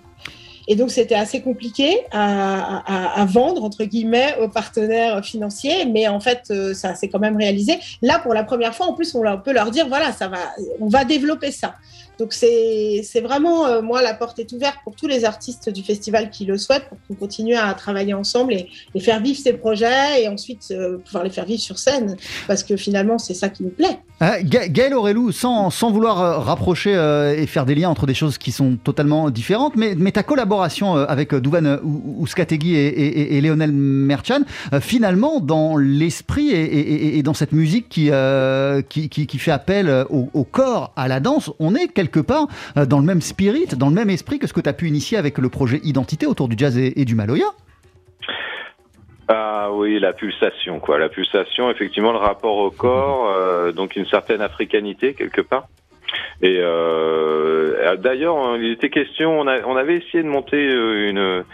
Et 0.67 0.75
donc, 0.75 0.91
c'était 0.91 1.15
assez 1.15 1.41
compliqué 1.41 1.99
à, 2.11 3.25
vendre, 3.27 3.63
entre 3.63 3.83
guillemets, 3.83 4.35
aux 4.41 4.47
partenaires 4.47 5.23
financiers. 5.23 5.85
Mais 5.85 6.07
en 6.07 6.19
fait, 6.19 6.43
euh, 6.49 6.73
ça 6.73 6.95
s'est 6.95 7.09
quand 7.09 7.19
même 7.19 7.37
réalisé. 7.37 7.79
Là, 8.01 8.19
pour 8.19 8.33
la 8.33 8.43
première 8.43 8.75
fois, 8.75 8.87
en 8.87 8.93
plus, 8.93 9.15
on, 9.15 9.21
peut 9.39 9.53
leur 9.53 9.71
dire, 9.71 9.87
voilà, 9.87 10.11
ça 10.11 10.27
va, 10.27 10.39
on 10.79 10.87
va 10.87 11.05
développer 11.05 11.51
ça. 11.51 11.75
Donc, 12.21 12.33
c'est 12.33 13.21
vraiment, 13.23 13.65
euh, 13.65 13.81
moi, 13.81 14.03
la 14.03 14.13
porte 14.13 14.37
est 14.37 14.51
ouverte 14.51 14.75
pour 14.83 14.95
tous 14.95 15.07
les 15.07 15.25
artistes 15.25 15.71
du 15.71 15.81
festival 15.81 16.29
qui 16.29 16.45
le 16.45 16.55
souhaitent, 16.59 16.87
pour 16.87 16.99
qu'on 17.07 17.15
continue 17.15 17.55
à 17.55 17.73
travailler 17.73 18.13
ensemble 18.13 18.53
et, 18.53 18.67
faire 18.99 19.19
vivre 19.19 19.39
ces 19.39 19.53
projets 19.53 20.21
et 20.21 20.27
ensuite 20.27 20.67
euh, 20.69 20.99
pouvoir 20.99 21.23
les 21.23 21.31
faire 21.31 21.45
vivre 21.45 21.59
sur 21.59 21.79
scène. 21.79 22.17
Parce 22.47 22.63
que 22.63 22.77
finalement, 22.77 23.17
c'est 23.17 23.33
ça 23.33 23.49
qui 23.49 23.63
nous 23.63 23.71
plaît. 23.71 23.97
Euh, 24.21 24.27
Gaël 24.43 24.93
Aurélou, 24.93 25.31
sans, 25.31 25.71
sans 25.71 25.89
vouloir 25.89 26.21
euh, 26.21 26.37
rapprocher 26.37 26.91
et 27.35 27.47
faire 27.47 27.65
des 27.65 27.73
liens 27.73 27.89
entre 27.89 28.05
des 28.05 28.13
choses 28.13 28.37
qui 28.37 28.51
sont 28.51 28.77
totalement 28.83 29.31
différentes, 29.31 29.75
mais, 29.75 29.95
ta 30.11 30.21
collaboration 30.21 30.95
avec 30.95 31.33
Douvan 31.33 31.79
Ouskategui 31.83 32.75
et, 32.75 32.87
et, 32.87 33.37
et, 33.37 33.41
Lionel 33.41 33.71
Merchan, 33.71 34.41
finalement, 34.81 35.39
dans 35.39 35.77
l'esprit 35.77 36.51
et, 36.51 37.23
dans 37.23 37.33
cette 37.33 37.53
musique 37.53 37.87
qui, 37.87 38.11
qui, 39.09 39.37
fait 39.39 39.51
appel 39.51 40.05
au, 40.09 40.27
au, 40.33 40.43
corps, 40.43 40.91
à 40.97 41.07
la 41.07 41.21
danse, 41.21 41.49
on 41.59 41.75
est 41.75 41.87
quelque 41.87 42.10
part 42.19 42.47
euh, 42.77 42.85
dans 42.85 42.99
le 42.99 43.05
même 43.05 43.21
spirit, 43.21 43.67
dans 43.77 43.89
le 43.89 43.95
même 43.95 44.09
esprit 44.09 44.39
que 44.39 44.47
ce 44.47 44.53
que 44.53 44.61
tu 44.61 44.69
as 44.69 44.73
pu 44.73 44.87
initier 44.87 45.17
avec 45.17 45.37
le 45.37 45.49
projet 45.49 45.79
Identité 45.83 46.25
autour 46.25 46.47
du 46.47 46.55
jazz 46.57 46.77
et, 46.77 47.05
du 47.05 47.15
Maloya 47.15 47.47
ah 49.33 49.69
oui, 49.71 49.97
la 49.99 50.11
pulsation, 50.11 50.81
quoi. 50.81 50.99
La 50.99 51.07
pulsation, 51.07 51.71
effectivement, 51.71 52.11
le 52.11 52.17
rapport 52.17 52.57
au 52.57 52.69
corps, 52.69 53.29
euh, 53.29 53.71
donc 53.71 53.95
une 53.95 54.05
certaine 54.07 54.41
africanité 54.41 55.13
quelque 55.13 55.39
part. 55.39 55.67
Et 56.41 56.57
euh, 56.59 57.95
d'ailleurs, 57.95 58.57
il 58.57 58.71
était 58.71 58.89
question, 58.89 59.39
on, 59.39 59.47
avait 59.47 59.97
essayé 59.97 60.21
de 60.21 60.27
monter 60.27 60.61
une 60.61 61.45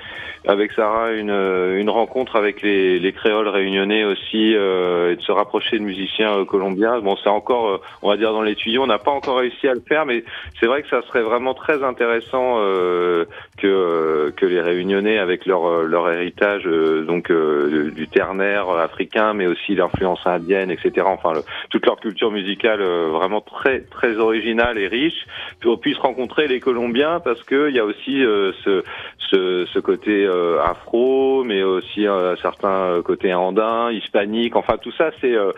avec 0.47 0.71
Sarah 0.71 1.11
une, 1.11 1.29
une 1.29 1.89
rencontre 1.89 2.37
avec 2.37 2.61
les, 2.61 2.99
les 2.99 3.11
créoles 3.11 3.49
réunionnais 3.49 4.05
aussi 4.05 4.55
euh, 4.55 5.11
et 5.11 5.17
de 5.17 5.21
se 5.21 5.31
rapprocher 5.31 5.77
de 5.77 5.83
musiciens 5.83 6.39
euh, 6.39 6.45
colombiens. 6.45 6.99
Bon, 7.01 7.17
c'est 7.21 7.29
encore, 7.29 7.67
euh, 7.67 7.81
on 8.01 8.09
va 8.09 8.15
dire, 8.15 8.31
dans 8.31 8.41
les 8.41 8.55
tuyaux. 8.55 8.81
On 8.83 8.87
n'a 8.87 8.97
pas 8.97 9.11
encore 9.11 9.39
réussi 9.39 9.67
à 9.67 9.73
le 9.73 9.81
faire, 9.81 10.05
mais 10.05 10.23
c'est 10.59 10.67
vrai 10.67 10.83
que 10.83 10.89
ça 10.89 11.01
serait 11.03 11.21
vraiment 11.21 11.53
très 11.53 11.83
intéressant 11.83 12.59
euh, 12.59 13.25
que 13.57 14.33
que 14.37 14.45
les 14.45 14.61
réunionnais, 14.61 15.17
avec 15.17 15.45
leur 15.45 15.83
leur 15.83 16.09
héritage, 16.09 16.63
donc 16.63 17.31
du 17.31 18.07
ternaire 18.07 18.69
africain, 18.69 19.33
mais 19.33 19.47
aussi 19.47 19.75
l'influence 19.75 20.25
indienne, 20.25 20.71
etc. 20.71 21.05
Enfin, 21.05 21.33
le, 21.33 21.41
toute 21.69 21.85
leur 21.85 21.99
culture 21.99 22.31
musicale 22.31 22.81
vraiment 22.81 23.41
très 23.41 23.81
très 23.81 24.17
originale 24.17 24.77
et 24.77 24.87
riche, 24.87 25.25
puissent 25.81 25.97
rencontrer 25.97 26.47
les 26.47 26.59
Colombiens 26.59 27.19
parce 27.19 27.43
que 27.43 27.69
il 27.69 27.75
y 27.75 27.79
a 27.79 27.85
aussi 27.85 28.21
ce, 28.63 28.83
ce, 29.31 29.65
ce 29.73 29.79
côté 29.79 30.25
euh, 30.25 30.36
afro, 30.63 31.43
mais 31.43 31.63
aussi 31.63 32.05
un 32.05 32.35
certain 32.37 33.01
côté 33.03 33.33
andin, 33.33 33.91
hispanique. 33.91 34.55
Enfin, 34.55 34.77
tout 34.77 34.91
ça, 34.91 35.11
c'est 35.21 35.35
euh, 35.35 35.51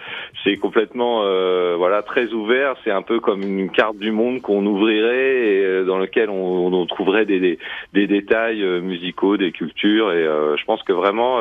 c'est 0.44 0.58
complètement 0.58 1.22
euh, 1.24 1.76
voilà 1.78 2.02
très 2.02 2.28
ouvert. 2.34 2.76
C'est 2.84 2.92
un 2.92 3.02
peu 3.02 3.20
comme 3.20 3.42
une 3.42 3.70
carte 3.70 3.98
du 3.98 4.12
monde 4.12 4.42
qu'on 4.42 4.66
ouvrirait 4.66 5.46
et 5.46 5.86
dans 5.86 5.98
lequel 5.98 6.30
on, 6.30 6.74
on 6.74 6.86
trouverait 6.86 7.26
des, 7.26 7.40
des, 7.40 7.60
des, 7.94 8.08
détails 8.08 8.64
musicaux, 8.82 9.38
des 9.38 9.52
cultures. 9.52 10.12
Et 10.12 10.24
je 10.24 10.66
pense 10.66 10.84
que 10.84 10.94
vraiment, 10.94 11.40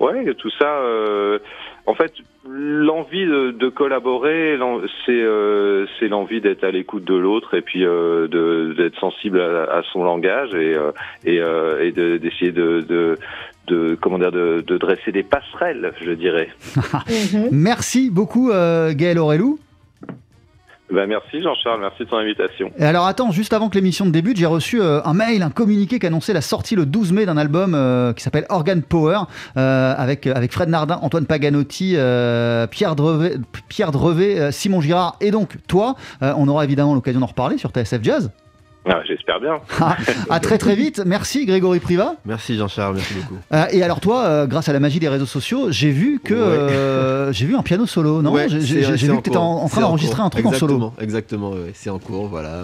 ouais, 0.00 0.34
tout 0.34 0.50
ça. 0.58 0.80
En 1.86 1.94
fait, 1.94 2.12
l'envie 2.48 3.26
de, 3.26 3.50
de, 3.50 3.68
collaborer, 3.68 4.58
c'est 5.04 5.12
euh, 5.12 5.86
c'est 5.98 6.08
l'envie 6.08 6.40
d'être 6.40 6.64
à 6.64 6.70
l'écoute 6.70 7.04
de 7.04 7.14
l'autre 7.14 7.54
et 7.54 7.60
puis 7.60 7.84
euh, 7.84 8.74
d'être 8.74 8.98
sensible 8.98 9.40
à, 9.40 9.64
à, 9.64 9.82
son 9.92 10.02
langage 10.02 10.54
et 10.54 10.74
euh, 10.74 10.92
et, 11.24 11.40
et 11.86 11.92
d'essayer 11.92 12.52
de, 12.52 12.80
de, 12.80 13.18
de, 13.66 13.98
comment 14.00 14.18
dire 14.18 14.32
de, 14.32 14.64
de, 14.66 14.78
dresser 14.78 15.12
des 15.12 15.22
passerelles, 15.22 15.92
je 16.00 16.12
dirais. 16.12 16.48
Merci 17.52 18.10
beaucoup 18.10 18.50
Gaël 18.50 19.18
Aurélou. 19.18 19.58
Ben 20.94 21.08
merci 21.08 21.42
Jean-Charles, 21.42 21.80
merci 21.80 22.04
de 22.04 22.08
ton 22.08 22.18
invitation. 22.18 22.70
Et 22.78 22.84
alors 22.84 23.06
attends, 23.06 23.32
juste 23.32 23.52
avant 23.52 23.68
que 23.68 23.74
l'émission 23.74 24.06
débute, 24.06 24.36
j'ai 24.36 24.46
reçu 24.46 24.80
euh, 24.80 25.00
un 25.04 25.12
mail, 25.12 25.42
un 25.42 25.50
communiqué 25.50 25.98
qui 25.98 26.06
annonçait 26.06 26.32
la 26.32 26.40
sortie 26.40 26.76
le 26.76 26.86
12 26.86 27.12
mai 27.12 27.26
d'un 27.26 27.36
album 27.36 27.74
euh, 27.74 28.12
qui 28.12 28.22
s'appelle 28.22 28.46
Organ 28.48 28.80
Power 28.80 29.22
euh, 29.56 29.94
avec, 29.98 30.28
avec 30.28 30.52
Fred 30.52 30.68
Nardin, 30.68 31.00
Antoine 31.02 31.26
Paganotti, 31.26 31.96
Pierre 32.70 32.94
Drevet, 32.94 33.38
Pierre 33.68 33.90
Drevet 33.90 34.52
Simon 34.52 34.80
Girard 34.80 35.16
et 35.20 35.32
donc 35.32 35.56
toi. 35.66 35.96
on 36.20 36.46
aura 36.46 36.62
évidemment 36.62 36.94
l'occasion 36.94 37.18
d'en 37.18 37.26
reparler 37.26 37.58
sur 37.58 37.70
TSF 37.70 38.02
Jazz. 38.02 38.30
Ah, 38.86 39.00
J'espère 39.06 39.40
bien. 39.40 39.60
à, 39.80 39.96
à 40.34 40.40
très 40.40 40.58
très 40.58 40.74
vite. 40.74 41.02
Merci 41.06 41.46
Grégory 41.46 41.80
Privat. 41.80 42.16
Merci 42.26 42.56
Jean-Charles, 42.56 42.96
merci 42.96 43.14
beaucoup. 43.14 43.36
Euh, 43.52 43.64
et 43.70 43.82
alors 43.82 44.00
toi, 44.00 44.24
euh, 44.24 44.46
grâce 44.46 44.68
à 44.68 44.72
la 44.72 44.80
magie 44.80 45.00
des 45.00 45.08
réseaux 45.08 45.26
sociaux, 45.26 45.70
j'ai 45.70 45.90
vu 45.90 46.20
que 46.22 46.34
ouais. 46.34 46.40
euh, 46.40 47.32
j'ai 47.32 47.46
vu 47.46 47.56
un 47.56 47.62
piano 47.62 47.86
solo, 47.86 48.20
non 48.20 48.32
ouais, 48.32 48.48
J'ai 48.48 48.82
vu 48.82 49.16
que 49.16 49.22
tu 49.22 49.30
étais 49.30 49.36
en, 49.36 49.42
en, 49.42 49.68
train 49.68 49.80
d'enregistrer 49.80 50.22
un 50.22 50.28
truc 50.28 50.44
exactement, 50.44 50.76
en 50.76 50.80
solo. 50.80 50.92
Exactement, 51.00 51.50
ouais, 51.50 51.72
c'est 51.74 51.90
en 51.90 51.98
cours, 51.98 52.28
voilà. 52.28 52.60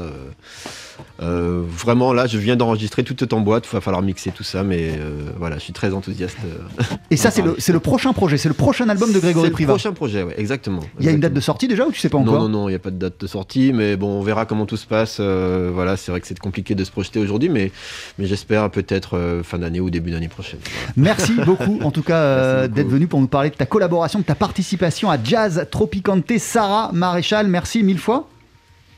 Euh, 1.23 1.63
vraiment 1.69 2.13
là, 2.13 2.27
je 2.27 2.39
viens 2.39 2.57
d'enregistrer 2.57 3.05
tout 3.05 3.23
est 3.23 3.33
en 3.33 3.41
boîte, 3.41 3.67
il 3.67 3.73
va 3.75 3.81
falloir 3.81 4.03
mixer 4.03 4.31
tout 4.31 4.43
ça, 4.43 4.63
mais 4.63 4.91
euh, 4.99 5.31
voilà, 5.39 5.57
je 5.59 5.63
suis 5.63 5.73
très 5.73 5.93
enthousiaste. 5.93 6.37
euh, 6.45 6.83
Et 7.11 7.17
ça, 7.17 7.31
c'est 7.31 7.43
le, 7.43 7.81
prochain 7.81 8.13
projet, 8.13 8.37
c'est 8.37 8.49
le 8.49 8.55
prochain 8.55 8.89
album 8.89 9.13
de 9.13 9.19
Grégory 9.19 9.45
C'est 9.47 9.49
le 9.51 9.55
Privat. 9.55 9.73
prochain 9.75 9.93
projet, 9.93 10.23
ouais, 10.23 10.35
exactement. 10.39 10.81
Il 10.99 11.07
y 11.07 11.09
a 11.09 11.13
une 11.13 11.21
date 11.21 11.33
de 11.35 11.41
sortie 11.41 11.69
déjà 11.69 11.87
ou 11.87 11.93
tu 11.93 12.01
sais 12.01 12.09
pas 12.09 12.19
encore 12.19 12.35
Non, 12.35 12.49
non, 12.49 12.61
non, 12.61 12.69
il 12.69 12.73
n'y 12.73 12.77
a 12.77 12.81
pas 12.81 12.91
de 12.91 12.97
date 12.99 13.21
de 13.21 13.27
sortie, 13.27 13.73
mais 13.73 13.97
bon, 13.97 14.09
on 14.19 14.23
verra 14.23 14.47
comment 14.47 14.67
tout 14.67 14.77
se 14.77 14.87
passe. 14.87 15.19
euh, 15.21 15.71
voilà, 15.73 15.97
c'est 15.97 16.11
vrai 16.11 16.21
que 16.21 16.27
c'est 16.27 16.39
compliqué 16.39 16.75
de 16.75 16.85
se 16.85 16.91
projeter 16.91 17.19
aujourd'hui, 17.21 17.49
mais, 17.49 17.71
mais 18.19 18.27
j'espère 18.27 18.71
peut-être 18.71 19.41
fin 19.45 19.59
d'année 19.59 19.81
ou 19.81 19.91
début 19.91 20.11
d'année 20.11 20.29
prochaine. 20.29 20.61
Voilà. 20.65 20.93
Merci 20.97 21.33
beaucoup, 21.45 21.79
en 21.83 21.91
tout 21.91 22.03
cas, 22.03 22.69
d'être 22.69 22.89
venu 22.89 23.07
pour 23.07 23.21
nous 23.21 23.29
parler 23.29 23.51
de 23.51 23.55
ta 23.57 23.67
collaboration, 23.67 24.19
de 24.21 24.25
ta 24.25 24.35
participation 24.35 25.11
à 25.11 25.17
Jazz 25.23 25.67
Tropicante. 25.71 26.31
Sarah 26.39 26.91
Maréchal, 26.93 27.47
merci 27.49 27.83
mille 27.83 27.99
fois. 27.99 28.29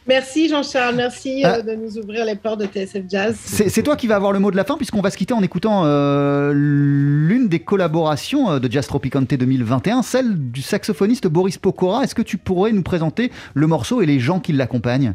Merci 0.07 0.49
Jean-Charles, 0.49 0.97
merci 0.97 1.45
euh, 1.45 1.63
de 1.63 1.75
nous 1.75 1.97
ouvrir 1.97 2.25
les 2.25 2.35
portes 2.35 2.61
de 2.61 2.67
TSF 2.67 3.05
Jazz. 3.09 3.37
C'est 3.39 3.69
c'est 3.69 3.85
toi 3.85 3.95
qui 3.95 4.09
vas 4.09 4.17
avoir 4.17 4.33
le 4.33 4.41
mot 4.41 4.51
de 4.51 4.57
la 4.57 4.65
fin, 4.65 4.77
puisqu'on 4.77 5.01
va 5.01 5.11
se 5.11 5.17
quitter 5.17 5.33
en 5.33 5.43
écoutant 5.43 5.83
euh, 5.85 6.53
l'une 6.53 7.49
des 7.49 7.61
collaborations 7.61 8.51
euh, 8.51 8.59
de 8.59 8.71
Jazz 8.71 8.87
Tropicante 8.89 9.33
2021, 9.33 10.03
celle 10.03 10.51
du 10.51 10.61
saxophoniste 10.61 11.29
Boris 11.29 11.57
Pokora. 11.57 12.03
Est-ce 12.03 12.17
que 12.17 12.23
tu 12.23 12.37
pourrais 12.37 12.73
nous 12.73 12.83
présenter 12.83 13.31
le 13.55 13.67
morceau 13.69 14.03
et 14.03 14.07
les 14.07 14.19
gens 14.19 14.41
qui 14.41 14.53
l'accompagnent? 14.53 15.15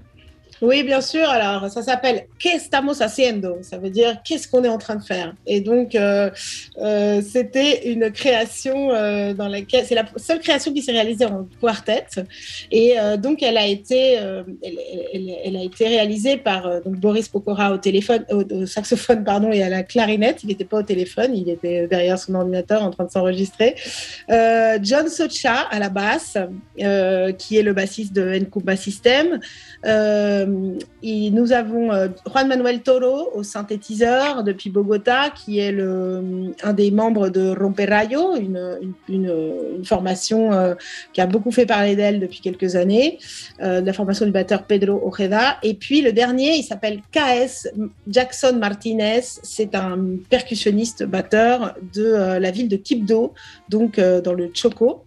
Oui, 0.62 0.84
bien 0.84 1.02
sûr. 1.02 1.30
Alors, 1.30 1.70
ça 1.70 1.84
s'appelle 1.84 2.26
¿Qué 2.40 2.50
estamos 2.50 3.02
haciendo 3.02 3.58
Ça 3.62 3.78
veut 3.78 3.90
dire 3.90 4.22
qu'est-ce 4.24 4.48
qu'on 4.48 4.64
est 4.64 4.70
en 4.70 4.78
train 4.78 4.96
de 4.96 5.04
faire? 5.04 5.36
Et 5.46 5.62
donc, 5.62 5.96
euh, 5.96 6.30
euh, 6.80 7.22
c'était 7.22 7.92
une 7.92 8.12
création 8.12 8.92
euh, 8.92 9.34
dans 9.34 9.48
laquelle 9.48 9.86
c'est 9.86 9.96
la 9.96 10.06
seule 10.18 10.40
création 10.40 10.74
qui 10.74 10.82
s'est 10.82 10.92
réalisée 10.92 11.26
en 11.26 11.48
quartet. 11.62 12.06
Et 12.72 12.96
donc, 13.18 13.44
elle 13.44 13.58
a 13.58 13.68
été, 13.68 14.14
elle, 14.14 15.56
a 15.56 15.64
été 15.64 15.88
réalisée 15.88 16.38
par 16.38 16.70
Boris 16.86 17.28
Pokora 17.30 17.74
au 17.74 17.78
téléphone, 17.78 18.26
au, 18.32 18.66
saxophone, 18.66 19.24
pardon, 19.24 19.52
et 19.52 19.64
à 19.64 19.70
la 19.70 19.84
clarinette. 19.84 20.44
Il 20.44 20.48
n'était 20.48 20.66
pas 20.66 20.78
au 20.78 20.84
téléphone, 20.84 21.36
il 21.36 21.50
était 21.50 21.88
derrière 21.88 22.20
son 22.20 22.36
ordinateur 22.36 22.84
en 22.84 22.92
train 22.92 23.06
de 23.06 23.12
s'enregistrer. 23.12 23.76
John 24.30 25.08
Socha 25.08 25.68
à 25.70 25.80
la 25.80 25.90
basse, 25.90 26.38
qui 27.38 27.58
est 27.58 27.64
le 27.64 27.74
bassiste 27.74 28.14
de 28.14 28.38
Nkuba 28.40 28.76
System. 28.76 29.40
Et 31.04 31.30
nous 31.32 31.52
avons 31.52 31.92
euh, 31.92 32.08
Juan 32.30 32.48
Manuel 32.48 32.82
Toro 32.82 33.30
au 33.34 33.44
synthétiseur 33.44 34.44
depuis 34.44 34.70
Bogota, 34.70 35.30
qui 35.30 35.60
est 35.60 35.76
un 36.64 36.74
des 36.74 36.92
membres 36.92 37.30
de 37.30 37.56
Romperayo, 37.58 38.36
une, 38.36 38.80
une, 39.10 39.84
formation 39.84 40.52
euh, 40.52 40.74
qui 41.14 41.22
a 41.22 41.28
beaucoup 41.28 41.52
fait 41.52 41.66
parler 41.66 41.96
d'elle 41.96 42.20
depuis 42.20 42.40
quelques 42.42 42.76
années, 42.76 43.20
euh, 43.62 43.82
de 43.82 43.86
la 43.86 43.94
formation 43.94 44.26
du 44.26 44.32
batteur 44.32 44.64
Pedro 44.64 45.02
Ojeda. 45.08 45.58
Et 45.64 45.74
puis 45.74 46.02
le 46.02 46.12
dernier, 46.12 46.56
il 46.58 46.64
s'appelle 46.64 47.02
KS 47.12 47.70
Jackson 48.08 48.58
Martinez. 48.60 49.22
C'est 49.22 49.76
un 49.76 49.98
percussionniste 50.30 51.04
batteur 51.04 51.76
de 51.94 52.06
euh, 52.06 52.40
la 52.40 52.52
ville 52.52 52.68
de 52.68 52.78
Quibdó, 52.78 53.34
donc 53.70 54.00
euh, 54.00 54.22
dans 54.22 54.34
le 54.34 54.52
Choco. 54.54 55.04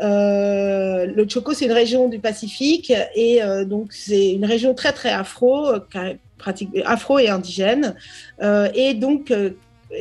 Euh, 0.00 1.06
le 1.06 1.28
Choco, 1.28 1.52
c'est 1.52 1.66
une 1.66 1.72
région 1.72 2.08
du 2.08 2.18
Pacifique 2.18 2.92
et 3.14 3.42
euh, 3.42 3.64
donc 3.64 3.92
c'est 3.92 4.32
une 4.32 4.44
région 4.44 4.74
très 4.74 4.92
très 4.92 5.10
afro, 5.10 5.68
euh, 5.68 5.80
pratique, 6.38 6.70
afro 6.84 7.18
et 7.18 7.28
indigène. 7.28 7.94
Euh, 8.42 8.68
et 8.74 8.94
donc 8.94 9.32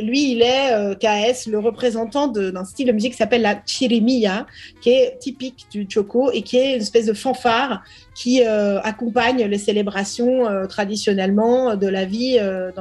lui, 0.02 0.32
il 0.32 0.42
est 0.42 0.74
euh, 0.74 0.96
KS, 0.96 1.48
le 1.50 1.60
représentant 1.60 2.28
d'un 2.28 2.64
style 2.64 2.88
de 2.88 2.92
musique 2.92 3.12
qui 3.12 3.18
s'appelle 3.18 3.42
la 3.42 3.56
chirimia, 3.56 4.46
qui 4.82 4.92
est 4.92 5.18
typique 5.20 5.66
du 5.72 5.88
Choco 5.90 6.32
et 6.32 6.42
qui 6.42 6.58
est 6.58 6.76
une 6.76 6.82
espèce 6.82 7.06
de 7.06 7.14
fanfare 7.14 7.84
qui 8.14 8.44
euh, 8.46 8.80
accompagne 8.82 9.46
les 9.46 9.58
célébrations 9.58 10.48
euh, 10.48 10.66
traditionnellement 10.66 11.76
de 11.76 11.88
la 11.88 12.06
vie 12.06 12.38
euh, 12.40 12.72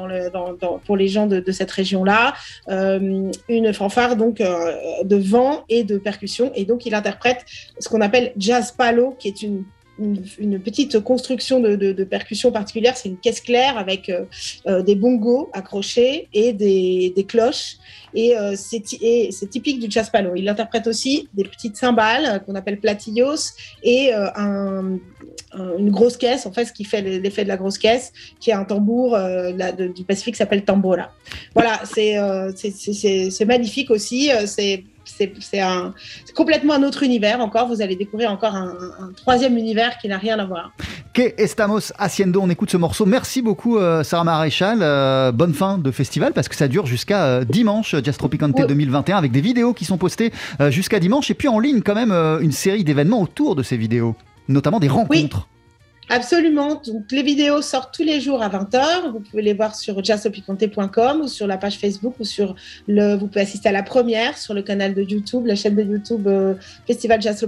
pour 0.85 0.97
les 0.97 1.09
gens 1.09 1.27
de, 1.27 1.41
de 1.41 1.53
cette 1.53 1.71
région-là. 1.71 2.35
Une 2.69 3.73
fanfare 3.73 4.17
donc 4.17 4.39
de 4.39 5.17
vent 5.17 5.65
et 5.69 5.85
de 5.85 5.99
percussion. 5.99 6.53
Et 6.55 6.65
donc, 6.65 6.87
il 6.87 6.95
interprète 6.95 7.45
ce 7.79 7.89
qu'on 7.89 8.01
appelle 8.01 8.33
jazz 8.37 8.73
palo, 8.73 9.15
qui 9.19 9.29
est 9.29 9.43
une 9.43 9.65
une, 10.01 10.61
petite 10.61 11.01
construction 11.01 11.61
de, 11.61 12.05
percussion 12.05 12.51
particulière. 12.51 12.97
C'est 12.97 13.09
une 13.09 13.19
caisse 13.19 13.41
claire 13.41 13.79
avec 13.79 14.09
euh, 14.09 14.25
euh, 14.67 14.83
des 14.83 14.95
bongos 14.95 15.51
accrochés 15.53 16.29
et 16.33 16.53
des, 16.53 17.27
cloches. 17.29 17.77
Et 18.15 18.37
euh, 18.37 18.57
et 19.03 19.31
c'est 19.31 19.47
typique 19.49 19.79
du 19.79 19.91
jazz 19.91 20.11
palo. 20.11 20.33
Il 20.35 20.49
interprète 20.49 20.87
aussi 20.87 21.29
des 21.35 21.45
petites 21.45 21.77
cymbales 21.77 22.43
qu'on 22.45 22.55
appelle 22.55 22.81
platillos 22.81 23.37
et 23.83 24.13
un, 24.13 24.33
un- 24.35 25.79
une 25.79 25.91
grosse 25.91 26.17
caisse, 26.17 26.47
en 26.47 26.53
fait, 26.53 26.65
ce 26.65 26.73
qui 26.73 26.85
fait 26.85 27.03
l'effet 27.03 27.43
de 27.45 27.49
la 27.49 27.57
grosse 27.57 27.79
caisse, 27.79 28.13
qui 28.39 28.51
est 28.51 28.55
un 28.55 28.65
tambour 28.65 29.19
du 29.95 30.05
Pacifique 30.05 30.35
qui 30.35 30.39
s'appelle 30.39 30.65
tambora. 30.65 31.13
Voilà, 31.55 31.81
c'est 31.85 33.45
magnifique 33.45 33.91
aussi. 33.91 34.31
C'est 34.47 34.85
c'est 35.41 35.61
un- 35.61 35.95
complètement 36.35 36.75
un 36.75 36.83
autre 36.83 37.03
univers 37.03 37.41
encore. 37.41 37.69
Vous 37.69 37.83
allez 37.83 37.97
découvrir 37.97 38.31
encore 38.31 38.55
un, 38.55 38.75
troisième 39.17 39.57
univers 39.57 39.99
qui 39.99 40.09
n'a 40.09 40.19
rien 40.19 40.39
à 40.39 40.45
voir. 40.47 40.73
Que 41.13 41.35
estamos 41.37 41.93
haciendo? 41.99 42.41
On 42.41 42.49
écoute 42.51 42.71
ce 42.71 42.77
morceau. 42.77 43.05
Merci 43.07 43.43
beaucoup, 43.43 43.79
euh, 43.79 44.03
Sarah 44.05 44.25
Maréchal. 44.25 44.79
Euh, 44.83 45.33
bonne 45.33 45.55
fin 45.55 45.79
de 45.79 45.91
festival 45.91 46.33
parce 46.33 46.49
que 46.49 46.55
ça 46.55 46.69
dure 46.69 46.87
jusqu'à 46.87 47.25
euh, 47.25 47.45
dimanche, 47.45 47.95
Jazz 48.03 48.17
Tropicante 48.17 48.59
Ouais. 48.59 48.67
2021, 48.67 49.17
avec 49.19 49.33
des 49.33 49.41
vidéos 49.41 49.75
qui 49.75 49.85
sont 49.85 49.99
postées 49.99 50.33
jusqu'à 50.71 50.99
dimanche. 51.01 51.31
Et 51.31 51.35
puis 51.35 51.49
en 51.49 51.59
ligne, 51.59 51.83
quand 51.83 51.95
même, 51.95 52.13
une 52.13 52.53
série 52.53 52.85
d'événements 52.85 53.21
autour 53.23 53.57
de 53.57 53.63
ces 53.63 53.77
vidéos, 53.77 54.15
notamment 54.49 54.81
des 54.81 54.89
rencontres. 54.89 55.47
Absolument. 56.11 56.83
Donc, 56.85 57.05
les 57.13 57.23
vidéos 57.23 57.63
sortent 57.63 57.95
tous 57.95 58.03
les 58.03 58.21
jours 58.21 58.43
à 58.43 58.49
20h. 58.49 59.13
Vous 59.13 59.21
pouvez 59.21 59.43
les 59.43 59.55
voir 59.55 59.77
sur 59.77 60.03
jazzopicante.com 60.03 61.21
ou 61.21 61.29
sur 61.29 61.47
la 61.47 61.57
page 61.57 61.79
Facebook 61.79 62.15
ou 62.19 62.25
sur 62.25 62.57
le. 62.89 63.17
Vous 63.17 63.29
pouvez 63.29 63.43
assister 63.43 63.69
à 63.69 63.73
la 63.73 63.85
première 63.85 64.37
sur 64.37 64.53
le 64.53 64.63
canal 64.63 64.93
de 64.95 65.03
YouTube, 65.03 65.47
la 65.47 65.55
chaîne 65.55 65.77
de 65.77 65.83
YouTube 65.83 66.27
euh, 66.27 66.55
Festival 66.87 67.23
Jazz. 67.23 67.47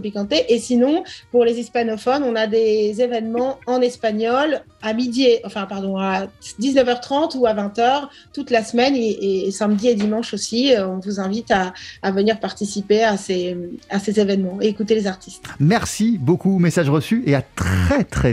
Et 0.49 0.59
sinon, 0.59 1.03
pour 1.33 1.45
les 1.45 1.59
hispanophones, 1.59 2.23
on 2.23 2.37
a 2.37 2.47
des 2.47 3.01
événements 3.01 3.59
en 3.67 3.81
espagnol 3.81 4.63
à 4.81 4.93
midi, 4.93 5.27
enfin, 5.45 5.67
pardon, 5.67 5.97
à 5.97 6.29
19h30 6.61 7.37
ou 7.37 7.47
à 7.47 7.55
20h 7.55 8.09
toute 8.33 8.51
la 8.51 8.63
semaine 8.63 8.95
et, 8.97 9.51
samedi 9.51 9.89
et 9.89 9.95
dimanche 9.95 10.35
aussi. 10.35 10.75
Euh, 10.75 10.87
On 10.87 10.99
vous 10.99 11.21
invite 11.21 11.51
à, 11.51 11.73
à 12.03 12.11
venir 12.11 12.39
participer 12.39 13.03
à 13.03 13.17
ces, 13.17 13.57
à 13.91 13.99
ces 13.99 14.21
événements 14.21 14.59
et 14.61 14.69
écouter 14.69 14.95
les 14.95 15.07
artistes. 15.07 15.45
Merci 15.59 16.19
beaucoup, 16.19 16.59
message 16.59 16.91
reçu 16.91 17.23
et 17.27 17.35
à 17.35 17.43
très 17.43 18.05
très 18.05 18.33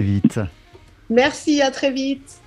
Merci, 1.10 1.62
à 1.62 1.72
très 1.72 1.92
vite. 1.92 2.39